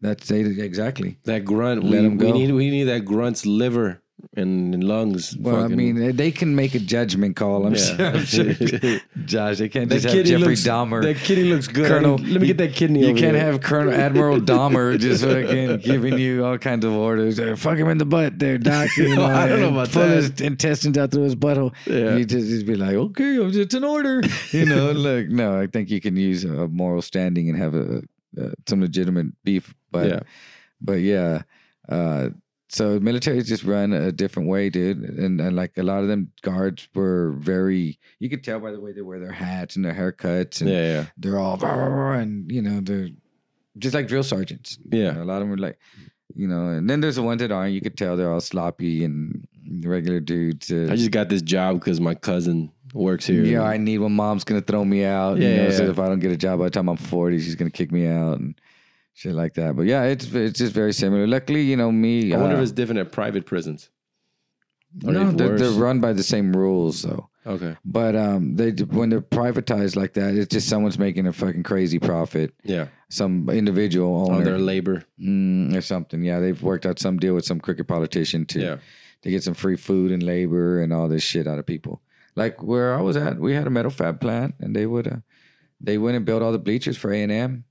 [0.00, 1.18] that's exactly.
[1.24, 4.01] That grunt, Let we, him we need we need that grunt's liver
[4.36, 5.36] and, lungs.
[5.36, 7.66] Well, I mean, they can make a judgment call.
[7.66, 8.18] I'm, Yeah.
[8.24, 8.54] sure.
[9.24, 11.02] Josh, they can't that just have Jeffrey looks, Dahmer.
[11.02, 11.86] That kidney looks good.
[11.86, 13.00] Colonel- let me get that kidney.
[13.00, 13.44] You can't here.
[13.44, 17.38] have Colonel Admiral Dahmer just fucking giving you all kinds of orders.
[17.60, 18.88] Fuck him in the butt, there, doc.
[18.96, 20.14] You know, I don't know about pull that.
[20.16, 21.72] his intestines out through his butthole.
[21.86, 22.16] Yeah.
[22.16, 24.22] You just, just be like, okay, I'm an order.
[24.50, 28.02] You know, like no, I think you can use a moral standing and have a,
[28.40, 29.74] uh some legitimate beef.
[29.90, 30.20] But Yeah.
[30.80, 31.42] but yeah.
[31.88, 32.30] Uh,
[32.72, 34.98] so militaries just run a different way, dude.
[34.98, 37.98] And, and like a lot of them guards were very.
[38.18, 40.82] You could tell by the way they wear their hats and their haircuts, and Yeah,
[40.92, 43.08] yeah, they're all and you know they're
[43.78, 44.78] just like drill sergeants.
[44.90, 45.12] You Yeah.
[45.12, 45.78] know, a lot of them are like,
[46.34, 47.74] you know, and then there's the ones that aren't.
[47.74, 49.46] You could tell they're all sloppy and
[49.84, 50.70] regular dudes.
[50.70, 53.44] Uh, I just got this job because my cousin works here.
[53.44, 54.12] yeah, I need one.
[54.12, 55.38] Mom's gonna throw me out.
[55.38, 56.96] you Yeah, know, yeah, so if I don't get a job by the time I'm
[56.96, 58.54] 40, she's gonna kick me out and
[59.14, 59.76] shit like that.
[59.76, 61.26] But yeah, it's it's just very similar.
[61.26, 62.32] Luckily, you know me.
[62.32, 63.90] I wonder uh, if it's different at private prisons.
[65.06, 67.30] Or no, they're, they're run by the same rules though.
[67.46, 67.76] Okay.
[67.84, 71.98] But um, they when they're privatized like that, it's just someone's making a fucking crazy
[71.98, 72.54] profit.
[72.62, 72.88] Yeah.
[73.08, 75.04] Some individual On owner their labor.
[75.18, 76.22] mm, or something.
[76.22, 78.76] Yeah, they've worked out some deal with some crooked politician to Yeah.
[79.22, 82.02] to get some free food and labor and all this shit out of people.
[82.36, 85.16] Like where I was at, we had a metal fab plant, and they would uh,
[85.80, 87.64] they went and built all the bleachers for A and M.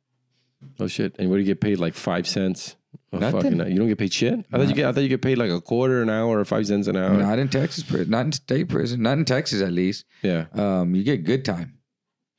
[0.79, 1.15] Oh shit!
[1.19, 1.79] And what do you get paid?
[1.79, 2.75] Like five cents?
[3.13, 3.41] A Nothing.
[3.57, 4.39] fucking- you don't get paid shit.
[4.53, 4.85] I thought you get.
[4.87, 7.17] I thought you get paid like a quarter an hour or five cents an hour.
[7.17, 10.05] Not in Texas prison, not in state prison, not in Texas at least.
[10.21, 10.45] yeah.
[10.53, 11.77] Um, you get good time.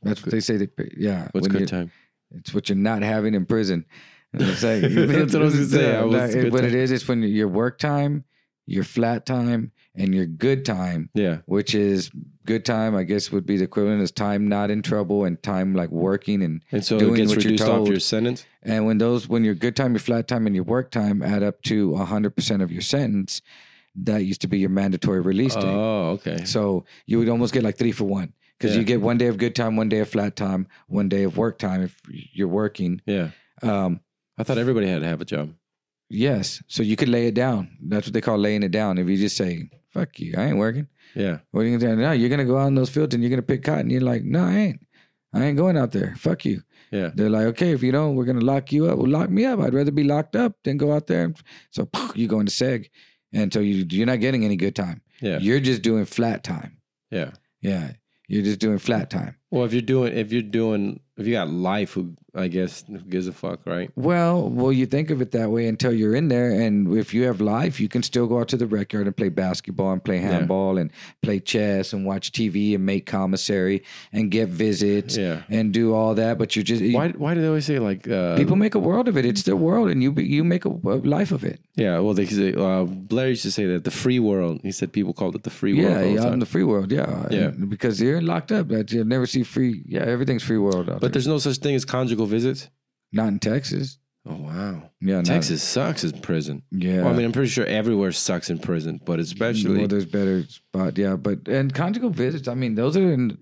[0.03, 0.57] That's what they say.
[0.57, 0.91] They pay.
[0.97, 1.91] Yeah, What's good time?
[2.35, 3.85] It's what you're not having in prison.
[4.33, 5.95] It's like, That's what I was gonna say.
[5.97, 6.75] I was what it time.
[6.79, 8.25] is, it's when your work time,
[8.67, 11.39] your flat time, and your good time, Yeah.
[11.45, 12.11] which is
[12.45, 12.95] good time.
[12.95, 16.43] I guess would be the equivalent as time not in trouble and time like working
[16.43, 17.89] and And so doing it gets what you're told.
[17.89, 18.45] your sentence.
[18.63, 21.43] and when those when your good time, your flat time, and your work time add
[21.43, 23.43] up to hundred percent of your sentence,
[23.95, 25.65] that used to be your mandatory release date.
[25.65, 26.45] Oh, okay.
[26.45, 28.81] So you would almost get like three for one because Yeah.
[28.81, 31.37] you get one day of good time, one day of flat time, one day of
[31.37, 32.01] work time if
[32.33, 33.01] you're working.
[33.07, 33.31] Yeah.
[33.63, 34.01] Um,
[34.39, 35.55] I thought everybody had to have a job.
[36.09, 37.77] yes, so you could lay it down.
[37.83, 38.99] That's what they call laying it down.
[38.99, 40.89] If you just say "fuck you," I ain't working.
[41.15, 41.39] Yeah.
[41.51, 42.03] What are you gonna do?
[42.03, 43.91] No, you're gonna go out in those fields and you're gonna pick cotton.
[43.91, 44.87] You're like, no, I ain't.
[45.35, 46.15] I ain't going out there.
[46.17, 46.63] Fuck you.
[46.91, 47.11] Yeah.
[47.15, 48.99] They're like, okay, if you don't, we're gonna lock you up.
[48.99, 49.61] Well, lock me up.
[49.61, 51.33] I'd rather be locked up than go out there.
[51.71, 52.91] So you go into seg,
[53.33, 55.01] and so you you're not getting any good time.
[55.21, 55.39] Yeah.
[55.39, 56.79] You're just doing flat time.
[57.11, 57.33] Yeah.
[57.63, 57.93] Yeah,
[58.27, 59.37] you're just doing flat time.
[59.53, 62.97] Well, if you're doing, if you're doing, if you got life, who I guess who
[63.01, 63.91] gives a fuck, right?
[63.97, 67.25] Well, well, you think of it that way until you're in there, and if you
[67.25, 70.03] have life, you can still go out to the rec yard and play basketball and
[70.03, 70.91] play handball and
[71.21, 75.43] play chess and watch TV and make commissary and get visits Yeah.
[75.51, 76.39] and do all that.
[76.39, 77.09] But you're just you- Why?
[77.11, 79.27] Why do they always say like uh, people make a world of it.
[79.27, 81.61] It's their world, and you you make a, life of it.
[81.77, 81.99] Yeah.
[81.99, 84.61] Well, they say uh, Blair used to say that the free world.
[84.63, 86.15] He said people called it the free world.
[86.15, 86.91] Yeah, out in the free world.
[86.91, 87.49] Yeah, Yeah.
[87.53, 88.71] And because you're locked up.
[88.91, 89.83] You'll never see free.
[89.87, 91.09] Yeah, everything's free world out but there.
[91.11, 92.69] there's no such thing as conjugal visits.
[93.13, 93.99] Not in Texas.
[94.25, 94.91] Oh wow.
[95.01, 96.63] Yeah, not- Texas sucks as prison.
[96.71, 97.03] Yeah.
[97.03, 100.45] Well, I mean, I'm pretty sure everywhere sucks in prison, but especially well, there's better
[100.45, 100.97] spot.
[100.97, 102.49] Yeah, but and conjugal visits.
[102.49, 103.39] I mean, those are in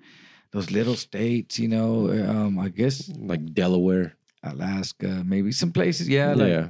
[0.52, 1.58] those little states.
[1.58, 4.16] You know, um, I guess like Delaware.
[4.42, 6.08] Alaska, maybe some places.
[6.08, 6.68] Yeah, like yeah.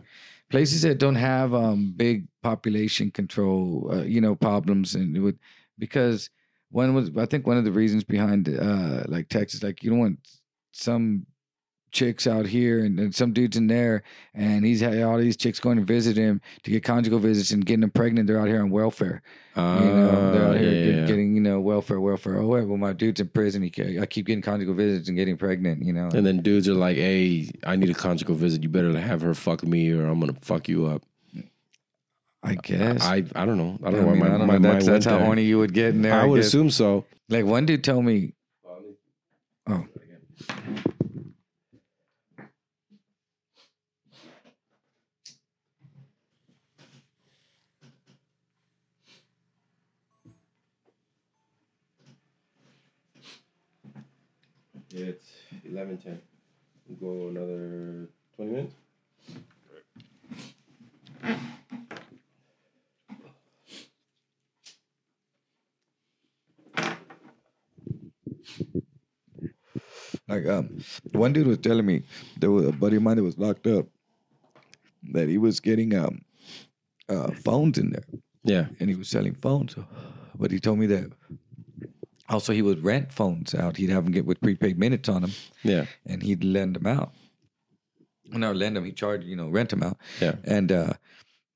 [0.51, 3.91] places that don't have um big population control.
[3.93, 5.39] Uh, you know, problems and it would
[5.78, 6.31] because
[6.71, 9.99] one was I think one of the reasons behind uh like Texas, like you don't
[10.01, 10.18] want
[10.73, 11.27] some
[11.93, 15.59] chicks out here and, and some dudes in there and he's had all these chicks
[15.59, 18.29] going to visit him to get conjugal visits and getting them pregnant.
[18.29, 19.23] They're out here on welfare.
[19.57, 22.39] You know they're out Uh, here yeah, get- getting you know welfare welfare.
[22.39, 23.62] Oh wait, well my dude's in prison.
[23.62, 26.09] He i keep getting conjugal visits and getting pregnant you know?
[26.14, 28.62] And then dudes are like, "Hey, I need a conjugal visit.
[28.62, 31.03] You better have her fuck me, or I'm gonna fuck you up."
[32.43, 33.78] I guess I I don't know.
[33.84, 34.68] I I don't know why mean, my, I don't my know.
[34.68, 36.14] mind That's, that's how horny you would get in there.
[36.14, 36.47] I would guess.
[36.49, 37.05] assume so.
[37.28, 38.34] Like one dude told me,
[39.68, 39.86] oh,
[54.93, 55.32] It's
[55.64, 56.20] eleven ten.
[56.88, 58.74] We'll go another twenty minutes.
[70.31, 72.03] Like um, one dude was telling me
[72.39, 73.87] there was a buddy of mine that was locked up
[75.12, 76.22] that he was getting um,
[77.09, 78.05] uh, phones in there
[78.45, 78.66] Yeah.
[78.78, 79.74] and he was selling phones.
[80.39, 81.11] But he told me that
[82.28, 83.76] also he would rent phones out.
[83.76, 85.33] He'd have them get with prepaid minutes on them,
[85.64, 85.87] Yeah.
[86.07, 87.12] and he'd lend them out.
[88.33, 88.85] No, lend them.
[88.85, 89.97] He charged, you know, rent them out.
[90.20, 90.37] Yeah.
[90.45, 90.93] And uh,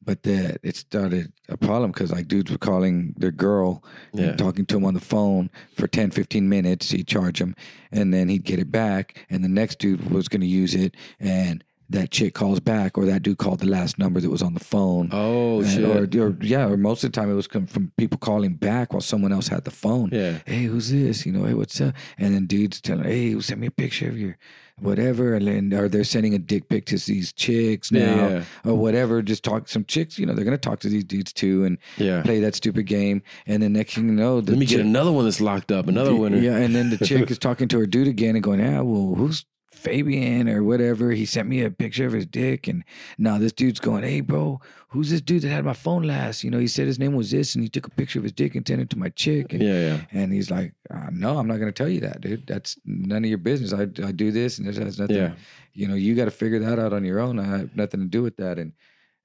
[0.05, 3.83] but that it started a problem because like dudes were calling their girl
[4.13, 4.25] Yeah.
[4.31, 6.91] and talking to him on the phone for 10, 15 minutes.
[6.91, 7.55] He'd charge him,
[7.93, 10.95] and then he'd get it back, and the next dude was going to use it,
[11.21, 14.55] and that chick calls back, or that dude called the last number that was on
[14.55, 15.11] the phone.
[15.13, 16.17] Oh And- shit.
[16.17, 18.93] Or, or yeah, or most of the time it was come from people calling back
[18.95, 20.09] while someone else had the phone.
[20.11, 20.39] Yeah.
[20.47, 21.27] Hey, who's this?
[21.27, 21.95] You know, hey, what's up?
[22.17, 24.39] And then dudes telling, hey, send me a picture of your
[24.77, 24.87] Mm-hmm.
[24.89, 28.75] whatever, and then or they're sending a dick pic to these chicks now Yeah, or
[28.75, 29.22] whatever.
[29.22, 30.18] Just talk some chicks.
[30.18, 32.22] You know, they're gonna talk to these dudes too and Yeah.
[32.22, 33.22] play that stupid game.
[33.47, 35.87] And then next thing you know, the Let me get another one that's locked up.
[35.87, 36.39] Another winner.
[36.39, 39.14] yeah, and then the chick is talking to her dude again and going, "Yeah, well,
[39.14, 39.45] who's
[39.85, 42.82] Fabian or whatever?" He sent me a picture of his dick, and
[43.18, 46.43] now this dude's going, "Hey, bro, who's this dude that had my phone last?
[46.43, 48.32] You know, he said his name was this, and he took a picture of his
[48.32, 50.01] dick and sent it to my chick." And, Yeah, yeah.
[50.12, 52.47] and he's like, uh, "No, I'm not going to tell you that, dude.
[52.47, 53.72] That's none of your business.
[53.72, 55.16] I, I do this, and this has nothing.
[55.16, 55.35] Yeah.
[55.74, 57.39] You know, you got to figure that out on your own.
[57.39, 58.72] I have nothing to do with that." And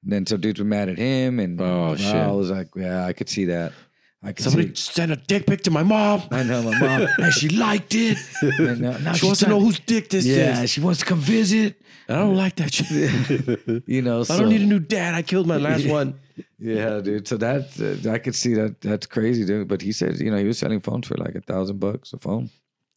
[0.04, 2.16] then so dudes were mad at him, and Oh, shit.
[2.16, 3.74] I was like, "Yeah, I could see that.
[4.22, 6.24] I could Somebody see." sent a dick pic to my mom.
[6.32, 8.18] I know my mom, and she liked it.
[8.60, 10.38] And now, now She wants to know whose dick this is.
[10.38, 10.70] Yeah, is.
[10.70, 11.82] she wants to come visit.
[12.10, 13.84] I don't like that shit.
[13.88, 15.16] You know, I don't need a new dad.
[15.16, 16.20] I killed my last one.
[16.58, 17.28] Yeah, dude.
[17.28, 17.64] So that
[18.06, 18.82] uh, I could see that.
[18.82, 19.68] That's crazy, dude.
[19.68, 22.18] But he said, you know, he was selling phones for like a thousand bucks a
[22.18, 22.50] phone.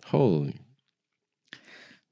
[0.06, 0.56] Holy.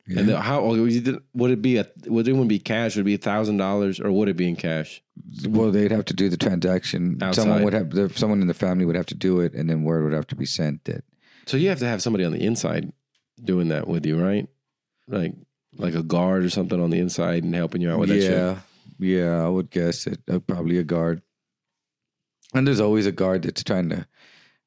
[0.07, 0.21] Yeah.
[0.21, 1.77] And then how would it be?
[1.77, 2.97] A, would it even be cash?
[2.97, 5.03] Would it be a thousand dollars, or would it be in cash?
[5.47, 7.19] well, they'd have to do the transaction.
[7.23, 7.43] Outside.
[7.43, 10.05] Someone would have, someone in the family would have to do it, and then word
[10.05, 11.05] would have to be sent that.
[11.47, 12.93] So you have to have somebody on the inside
[13.43, 14.49] doing that with you, right?
[15.07, 15.35] Like
[15.77, 18.33] like a guard or something on the inside and helping you out with that shit.
[18.33, 18.61] yeah,
[18.99, 20.21] yeah, I would guess it.
[20.29, 21.23] Uh, probably a guard.
[22.53, 24.07] And there's always a guard that's trying to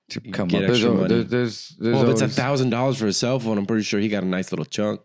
[0.09, 0.67] to come Get up.
[0.67, 1.07] There's, money.
[1.07, 3.83] there's, there's, there's Well, if it's a thousand dollars for a cell phone, I'm pretty
[3.83, 5.01] sure he got a nice little chunk.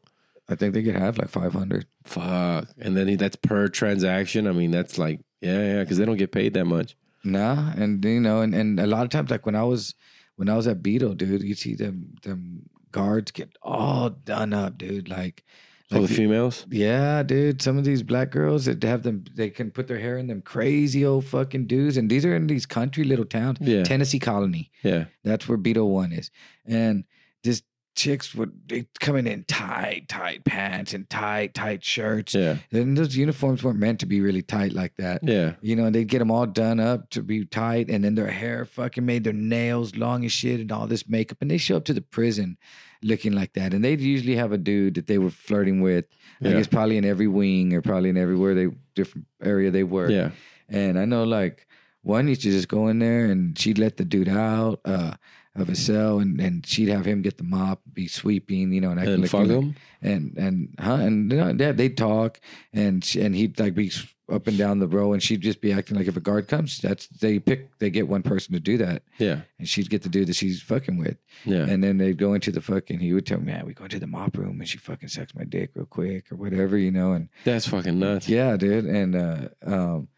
[0.49, 1.87] I think they could have like five hundred.
[2.05, 2.69] Fuck.
[2.79, 4.47] And then he, that's per transaction.
[4.47, 6.97] I mean, that's like yeah, yeah, because they don't get paid that much.
[7.25, 9.95] Nah, and you know, and, and a lot of times, like when I was
[10.37, 14.79] when I was at Beto, dude, you see them them guards get all done up,
[14.79, 15.09] dude.
[15.09, 15.45] Like,
[15.91, 16.67] Oh, like the females.
[16.71, 17.63] yeah, dude.
[17.63, 20.43] Some of these black girls that have them, they can put their hair in them
[20.43, 23.59] crazy old fucking dudes, and these are in these country little towns.
[23.61, 23.85] Yeah.
[23.85, 24.71] Tennessee Colony.
[24.83, 25.07] Yeah.
[25.25, 26.31] That's where Beto One is,
[26.67, 27.05] and
[27.43, 27.63] this
[27.99, 32.33] chicks would they coming in tight, tight pants and tight, tight shirts.
[32.33, 32.59] Yeah.
[32.71, 35.23] And those uniforms weren't meant to be really tight like that.
[35.25, 35.55] Yeah.
[35.61, 38.31] You know, and they'd get them all done up to be tight, and then their
[38.31, 41.77] hair fucking made their nails long as shit, and all this makeup, and they show
[41.77, 42.57] up to the prison
[43.03, 46.07] looking like that, and they'd usually have a dude that they were flirting with.
[46.41, 46.51] Yeah.
[46.51, 50.09] I guess probably in every wing or probably in everywhere they different area they were.
[50.09, 50.31] Yeah.
[50.69, 51.67] And I know like
[52.03, 55.15] one used to just go in there and she'd let the dude out uh,
[55.61, 58.91] of a cell and, and she'd have him get the mop, be sweeping, you know,
[58.91, 59.77] and, acting And fuck them.
[60.03, 62.41] and and huh and you know, yeah, they'd talk
[62.73, 63.91] and she, and he'd like be
[64.31, 66.79] up and down the row and she'd just be acting like if a guard comes,
[66.79, 69.41] that's they pick they get one person to do that Yeah.
[69.59, 71.17] and she'd get the dude that she's fucking with.
[71.47, 71.65] Yeah.
[71.67, 73.99] And then they'd go into the fucking he would tell me, Man, we go into
[73.99, 77.13] the mop room and she fucking sucks my dick real quick or whatever, you know,
[77.13, 78.29] and That's fucking nuts.
[78.29, 78.85] yeah, dude.
[78.85, 80.09] And uh, um,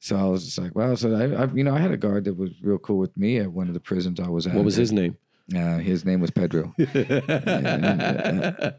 [0.00, 0.94] so I was just like, wow.
[0.94, 3.38] So I, I, you know, I had a guard that was real cool with me
[3.38, 4.54] at one of the prisons I was at.
[4.54, 5.16] What was his name?
[5.54, 6.74] Uh, his name was Pedro.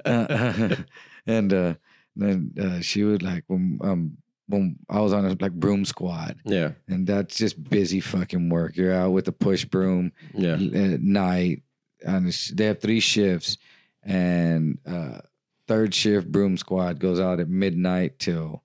[0.05, 0.75] Uh,
[1.25, 1.73] and uh,
[2.15, 6.37] then uh, she would like when um when I was on a like broom squad,
[6.45, 6.71] yeah.
[6.87, 8.77] and that's just busy fucking work.
[8.77, 10.53] You're out with the push broom Yeah.
[10.53, 11.63] at night.
[12.01, 13.57] And they have three shifts,
[14.03, 15.19] and uh,
[15.67, 18.63] third shift broom squad goes out at midnight till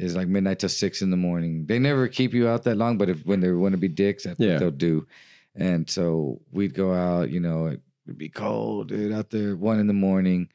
[0.00, 1.66] is like midnight till six in the morning.
[1.66, 4.24] They never keep you out that long, but if when they want to be dicks,
[4.24, 4.52] that's Yeah.
[4.54, 5.06] what they'll do.
[5.54, 9.86] And so we'd go out, you know, it'd be cold, dude, out there one in
[9.86, 10.48] the morning.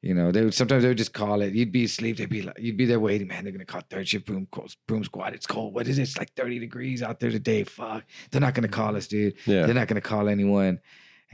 [0.00, 1.54] You know, they would sometimes they would just call it.
[1.54, 2.16] You'd be asleep.
[2.16, 3.44] They'd be like, you'd be there waiting, man.
[3.44, 4.48] They're gonna call third shift broom
[4.88, 5.32] broom squad.
[5.32, 5.74] It's cold.
[5.74, 6.02] What is it?
[6.02, 7.62] It's like thirty degrees out there today.
[7.62, 8.02] Fuck.
[8.32, 9.34] They're not gonna call us, dude.
[9.46, 9.64] Yeah.
[9.66, 10.80] They're not gonna call anyone.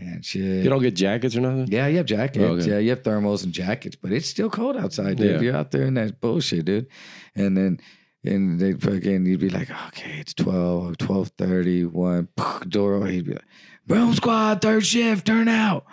[0.01, 0.63] And shit.
[0.65, 1.67] You don't get jackets or nothing?
[1.73, 2.39] yeah, you have jackets.
[2.45, 2.71] Oh, okay.
[2.71, 5.33] Yeah, you have thermals and jackets, but it's still cold outside, dude.
[5.37, 5.41] Yeah.
[5.41, 6.87] You're out there in that bullshit, dude.
[7.35, 7.81] And then
[8.25, 12.29] and they fucking you'd be like, okay, it's 12, 1230, one
[12.69, 13.07] door.
[13.07, 13.45] He'd be like,
[13.87, 15.85] Broom squad, third shift, turn out.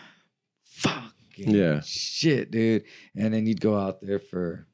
[0.64, 1.82] Fucking Yeah.
[1.84, 2.84] shit, dude.
[3.16, 4.68] And then you'd go out there for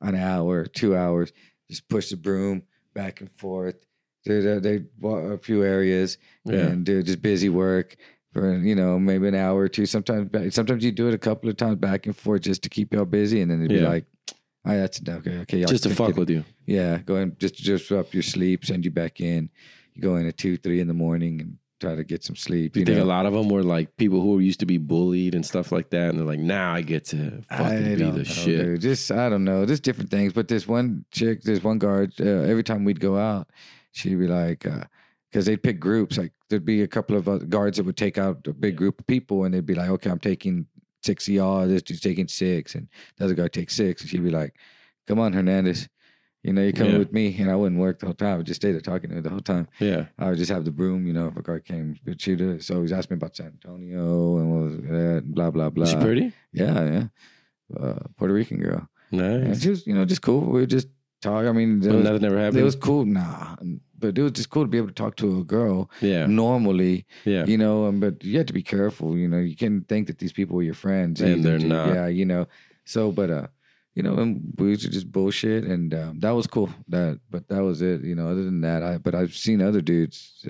[0.00, 1.32] an hour, two hours,
[1.68, 2.62] just push the broom
[2.94, 3.76] back and forth.
[4.24, 6.66] They they a few areas Yeah.
[6.66, 7.96] and do just busy work
[8.36, 9.86] for you know maybe an hour or two.
[9.86, 12.92] Sometimes sometimes you do it a couple of times back and forth just to keep
[12.92, 13.88] y'all busy, and then they'd be Yeah.
[13.88, 14.04] like,
[14.64, 16.44] "Oh, that's okay, okay." Y'all Just to fuck with you.
[16.66, 19.50] Yeah, go in just just up your sleep, send you back in.
[19.94, 22.72] You go in at two, three in the morning and try to get some sleep.
[22.72, 23.04] Do you You think know?
[23.04, 25.90] a lot of them were like people who used to be bullied and stuff like
[25.90, 28.60] that, and they're like, now I get to fucking be the know, shit.
[28.64, 28.80] dude.
[28.80, 29.64] Just I don't know.
[29.66, 30.32] Just different things.
[30.32, 33.48] But this one chick, this one guard, uh, every time we'd go out,
[33.92, 34.66] she'd be like,
[35.30, 36.16] because they'd pick groups.
[36.18, 39.00] Like there'd be a couple of uh, guards that would take out a big group
[39.00, 40.66] of people, and they'd be like, okay, I'm taking
[41.02, 41.66] six of y'all.
[41.66, 44.02] This dude's taking six, and the other guy takes six.
[44.02, 44.54] And she'd be like,
[45.06, 45.88] come on, Hernandez.
[46.42, 46.98] You know, you're coming Yeah.
[46.98, 48.34] with me, and I wouldn't work the whole time.
[48.34, 49.66] I would just stay there talking to her the whole time.
[49.80, 52.40] Yeah, I would just have the broom, you know, if a guard came, but she'd
[52.40, 55.70] uh, so he's asking me about San Antonio and what was that, and blah blah
[55.70, 55.84] blah.
[55.84, 56.32] is she pretty?
[56.52, 57.76] Yeah, yeah.
[57.76, 58.88] Uh, Puerto Rican girl.
[59.10, 59.62] And Nice.
[59.62, 60.40] she was, you know, just cool.
[60.40, 60.86] We would just
[61.26, 61.46] talk.
[61.46, 62.60] I mean, was, nothing ever happened.
[62.60, 63.04] it was cool.
[63.04, 63.56] Nah,
[63.98, 67.06] but it was just cool to be able to talk to a girl yeah, normally,
[67.24, 67.86] yeah, you know.
[67.86, 69.16] um, But you have to be careful.
[69.16, 71.94] You know, you can't think that these people are your friends, And either, they're not.
[71.94, 72.46] Yeah, you know.
[72.84, 73.46] So, but uh,
[73.94, 76.70] you know, and we used to just bullshit, and um, that was cool.
[76.88, 78.02] That, but that was it.
[78.02, 78.98] You know, other than that, I.
[78.98, 80.46] But I've seen other dudes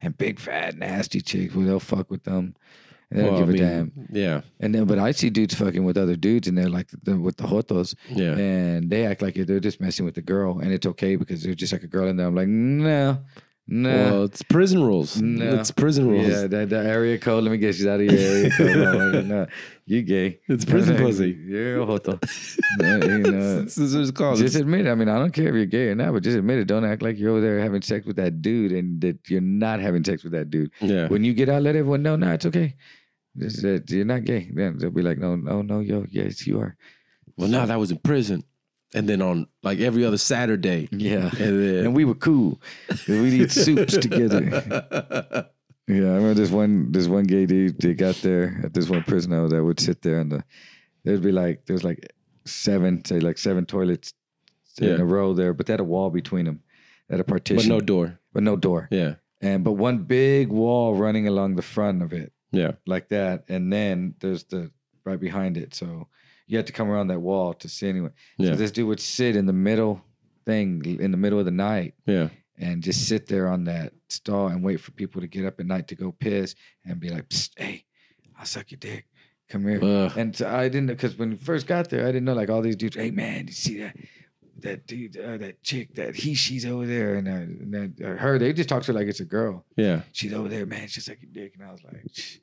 [0.00, 2.54] and big fat nasty chicks where they'll fuck with them.
[3.10, 4.08] And they don't Well, give I a mean, damn.
[4.12, 7.16] Yeah, And then, but I see dudes fucking with other dudes, and they're like the,
[7.18, 8.32] with the jotos, yeah.
[8.36, 11.54] and they act like they're just messing with the girl, and it's okay because they're
[11.54, 12.26] just like a girl in there.
[12.26, 13.18] I'm like, no,
[13.66, 13.88] no.
[13.88, 15.20] Well, it's prison rules.
[15.20, 15.54] No.
[15.58, 16.28] It's prison rules.
[16.28, 17.44] yeah, that, that area code.
[17.44, 19.14] Let me get you out of your area code.
[19.14, 19.46] Like, no,
[19.86, 20.40] you gay.
[20.48, 21.30] It's prison pussy.
[21.46, 22.18] You're a joto.
[22.80, 24.38] No, you know, This is what it's called.
[24.38, 24.90] just admit it.
[24.90, 26.66] I mean, I don't care if you're gay or not, but just admit it.
[26.66, 29.80] Don't act like you're over there having sex with that dude and that you're not
[29.80, 30.70] having sex with that dude.
[30.80, 32.74] yeah, When you get out, let everyone know, no, it's okay.
[33.36, 33.90] Is it.
[33.90, 34.50] You're not gay.
[34.52, 36.76] Then they'll be like, no, no, no, yo, yes, you are.
[37.36, 38.44] well, now that was in prison,
[38.94, 41.30] and then on like every other Saturday, Yeah.
[41.38, 42.60] and then And we were cool.
[43.08, 45.48] We'd eat soups together.
[45.86, 49.02] Yeah, I remember this one this one gay dude they got there at this one
[49.02, 50.42] prison I was at would sit there and the
[51.04, 52.08] there'd be like there was like
[52.46, 54.14] seven, say like seven toilets
[54.80, 56.60] in a row there, but they had a wall between them.
[57.08, 57.56] They had a partition.
[57.68, 58.18] but no door.
[58.32, 58.88] but no door.
[58.90, 62.32] Yeah, And but one big wall running along the front of it.
[62.50, 64.70] yeah, like that, and then there's the
[65.04, 65.74] right behind it.
[65.74, 66.08] So
[66.46, 68.12] you had to come around that wall to see anyone.
[68.38, 70.02] yeah, So this dude would sit in the middle
[70.44, 72.28] thing in the middle of the night yeah.
[72.58, 75.66] and just sit there on that stall and wait for people to get up at
[75.66, 77.26] night to go piss and be like,
[77.56, 77.84] "Hey,
[78.38, 79.06] I'll suck your dick."
[79.48, 79.82] come here.
[79.82, 80.12] Ugh.
[80.16, 82.62] And so I didn't because when we first got there, I didn't know like all
[82.62, 82.96] these dudes.
[82.96, 83.96] Hey man, you see that
[84.60, 88.16] that dude, uh, that chick, that he, she's over there, and, uh, and then uh,
[88.16, 89.64] her, they just talk to her like it's a girl.
[89.76, 90.02] Yeah.
[90.12, 90.88] She's over there, man.
[90.88, 92.38] She's like a dick, and I was like, "Shh.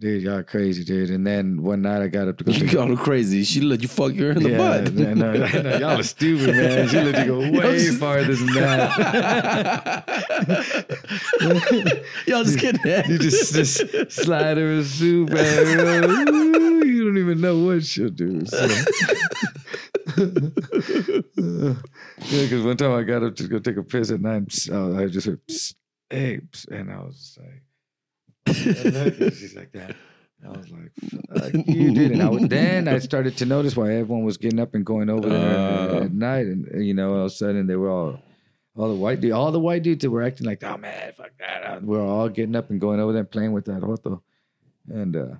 [0.00, 1.10] Dude, y'all crazy, dude.
[1.10, 2.52] And then one night I got up to go.
[2.52, 3.42] You got her crazy.
[3.44, 4.94] She let you fuck her in the yeah, butt.
[4.94, 6.88] no, no, no, y'all are stupid, man.
[6.88, 10.04] She let you go way just- farther than that.
[12.26, 12.80] Y'all just kidding.
[13.10, 15.30] You just, just slide her a soup.
[15.30, 18.44] Ooh, You don't even know what she'll do.
[18.46, 18.66] So.
[20.16, 21.74] yeah,
[22.42, 24.48] because one time I got up to go take a piss at night.
[24.48, 25.74] psst, I just heard, psst,
[26.10, 27.62] hey, psst, and I was like,
[28.52, 29.96] she's like that.
[30.44, 32.12] I was like, you did.
[32.12, 35.10] And I was, then I started to notice why everyone was getting up and going
[35.10, 36.04] over there Uh.
[36.04, 36.46] at night.
[36.46, 38.20] And, uh, you know, all of a sudden they were all,
[38.76, 41.30] all the white dudes, all the white dudes that were acting like, oh man, fuck
[41.40, 41.64] that.
[41.64, 44.20] Uh, we're all getting up and going over there and playing with that Joto.
[44.88, 45.34] And uh,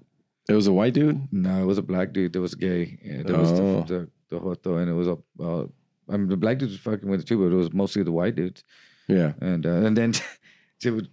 [0.49, 1.29] It was a white dude.
[1.33, 2.99] no, it was a black dude that was gay.
[3.05, 3.83] Yeah, that was Oh.
[3.87, 4.81] the, the, the Joto.
[4.81, 5.67] And it was a, uh,
[6.11, 8.11] I mean, the black dudes was fucking with it too, but it was mostly the
[8.13, 8.65] white dudes.
[9.07, 9.35] Yeah.
[9.41, 10.13] And uh, and then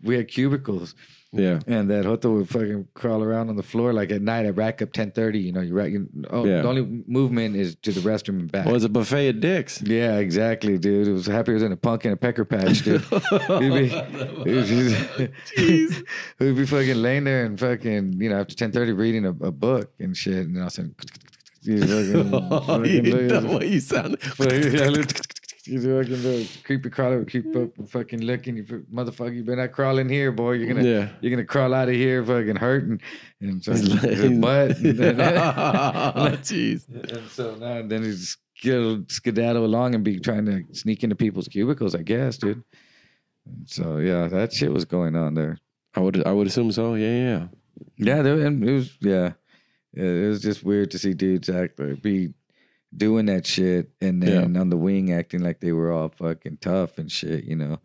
[0.04, 0.96] we had cubicles.
[1.32, 1.60] Yeah.
[1.68, 4.46] And that Joto would fucking crawl around on the floor like at night.
[4.46, 5.40] I rack up ten thirty.
[5.40, 5.92] You know, you rack.
[5.92, 6.62] You, oh, Yeah.
[6.62, 8.66] the only movement is to the restroom and back.
[8.68, 9.82] Well, it's a buffet of dicks.
[9.82, 11.10] yeah, exactly, dude.
[11.10, 13.02] It was happy it was in a punk and a pecker patch, dude.
[13.02, 14.70] he'd be, he'd
[15.58, 15.98] be,
[16.38, 19.52] he'd be fucking laying there and fucking, you know, after ten thirty reading a, a
[19.52, 20.96] book and shit, and I was saying,
[21.66, 22.32] he's fucking,
[22.66, 24.18] fucking look at- the way you sound.
[25.68, 26.16] Yeah, look, you mm-hmm.
[26.16, 28.58] fucking little creepy crawler would creep up and fucking looking.
[28.58, 28.64] You
[28.94, 30.54] motherfucker, you better not crawl in here, boy.
[30.54, 31.10] You're gonna Yeah.
[31.22, 33.02] you're gonna crawl out of here fucking hurting.
[33.42, 34.78] And so He's like- his butt.
[34.80, 36.88] And, then, oh, Jeez.
[36.90, 41.48] and so now then he's skid- skedaddle along and be trying to sneak into people's
[41.48, 42.64] cubicles, I guess, dude.
[43.46, 45.60] And so yeah, that shit was going on there.
[45.96, 46.96] I would I would assume so.
[46.96, 47.48] Yeah, yeah.
[47.98, 49.34] Yeah, there, and it was yeah.
[49.94, 52.34] Yeah, It was just weird to see dudes act like be
[52.96, 56.98] doing that shit and then on the wing acting like they were all fucking tough
[56.98, 57.80] and shit, you know.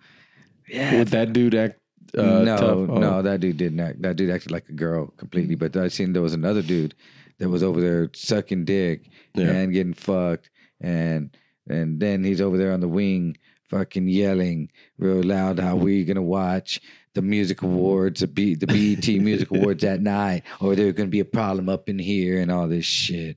[0.68, 0.98] Yeah.
[0.98, 1.80] Would that dude act
[2.16, 2.90] uh, no, tough?
[2.90, 2.98] Oh.
[2.98, 4.02] No, that dude didn't act.
[4.02, 5.54] That dude acted like a girl completely.
[5.54, 6.94] But I seen there was another dude
[7.38, 9.50] that was over there sucking dick Yeah.
[9.50, 10.50] and getting fucked,
[10.80, 11.36] and
[11.68, 13.36] and then he's over there on the wing,
[13.68, 16.80] fucking yelling real loud how we gonna watch
[17.14, 21.20] the music awards, the B, the BET Music Awards that night, or there's gonna be
[21.20, 23.36] a problem up in here and all this shit.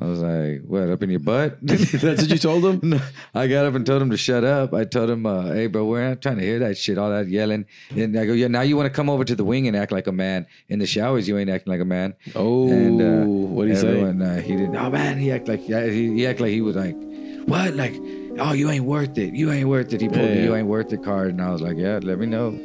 [0.00, 1.92] I was like, "What up in your butt?" That's
[2.22, 2.80] what you told him?
[2.90, 3.00] No,
[3.34, 4.74] I got up and told him to shut up.
[4.74, 7.28] I told him, uh, "Hey, bro, we're not trying to hear that shit, all that
[7.28, 9.76] yelling." And I go, "Yeah, now you want to come over to the wing and
[9.76, 10.46] act like a man.
[10.68, 13.80] In the showers, you ain't acting like a man." Oh, And uh, what did he
[13.80, 13.88] say?
[13.88, 14.76] everyone, Uh, he didn't.
[14.76, 16.96] Oh man, he act like he, he act like he was like,
[17.46, 17.74] "What?
[17.74, 17.94] Like,
[18.38, 19.32] oh, you ain't worth it.
[19.34, 20.44] You ain't worth it." He pulled Yeah, the yeah.
[20.44, 22.58] "You ain't worth it" card, and I was like, "Yeah, let me know."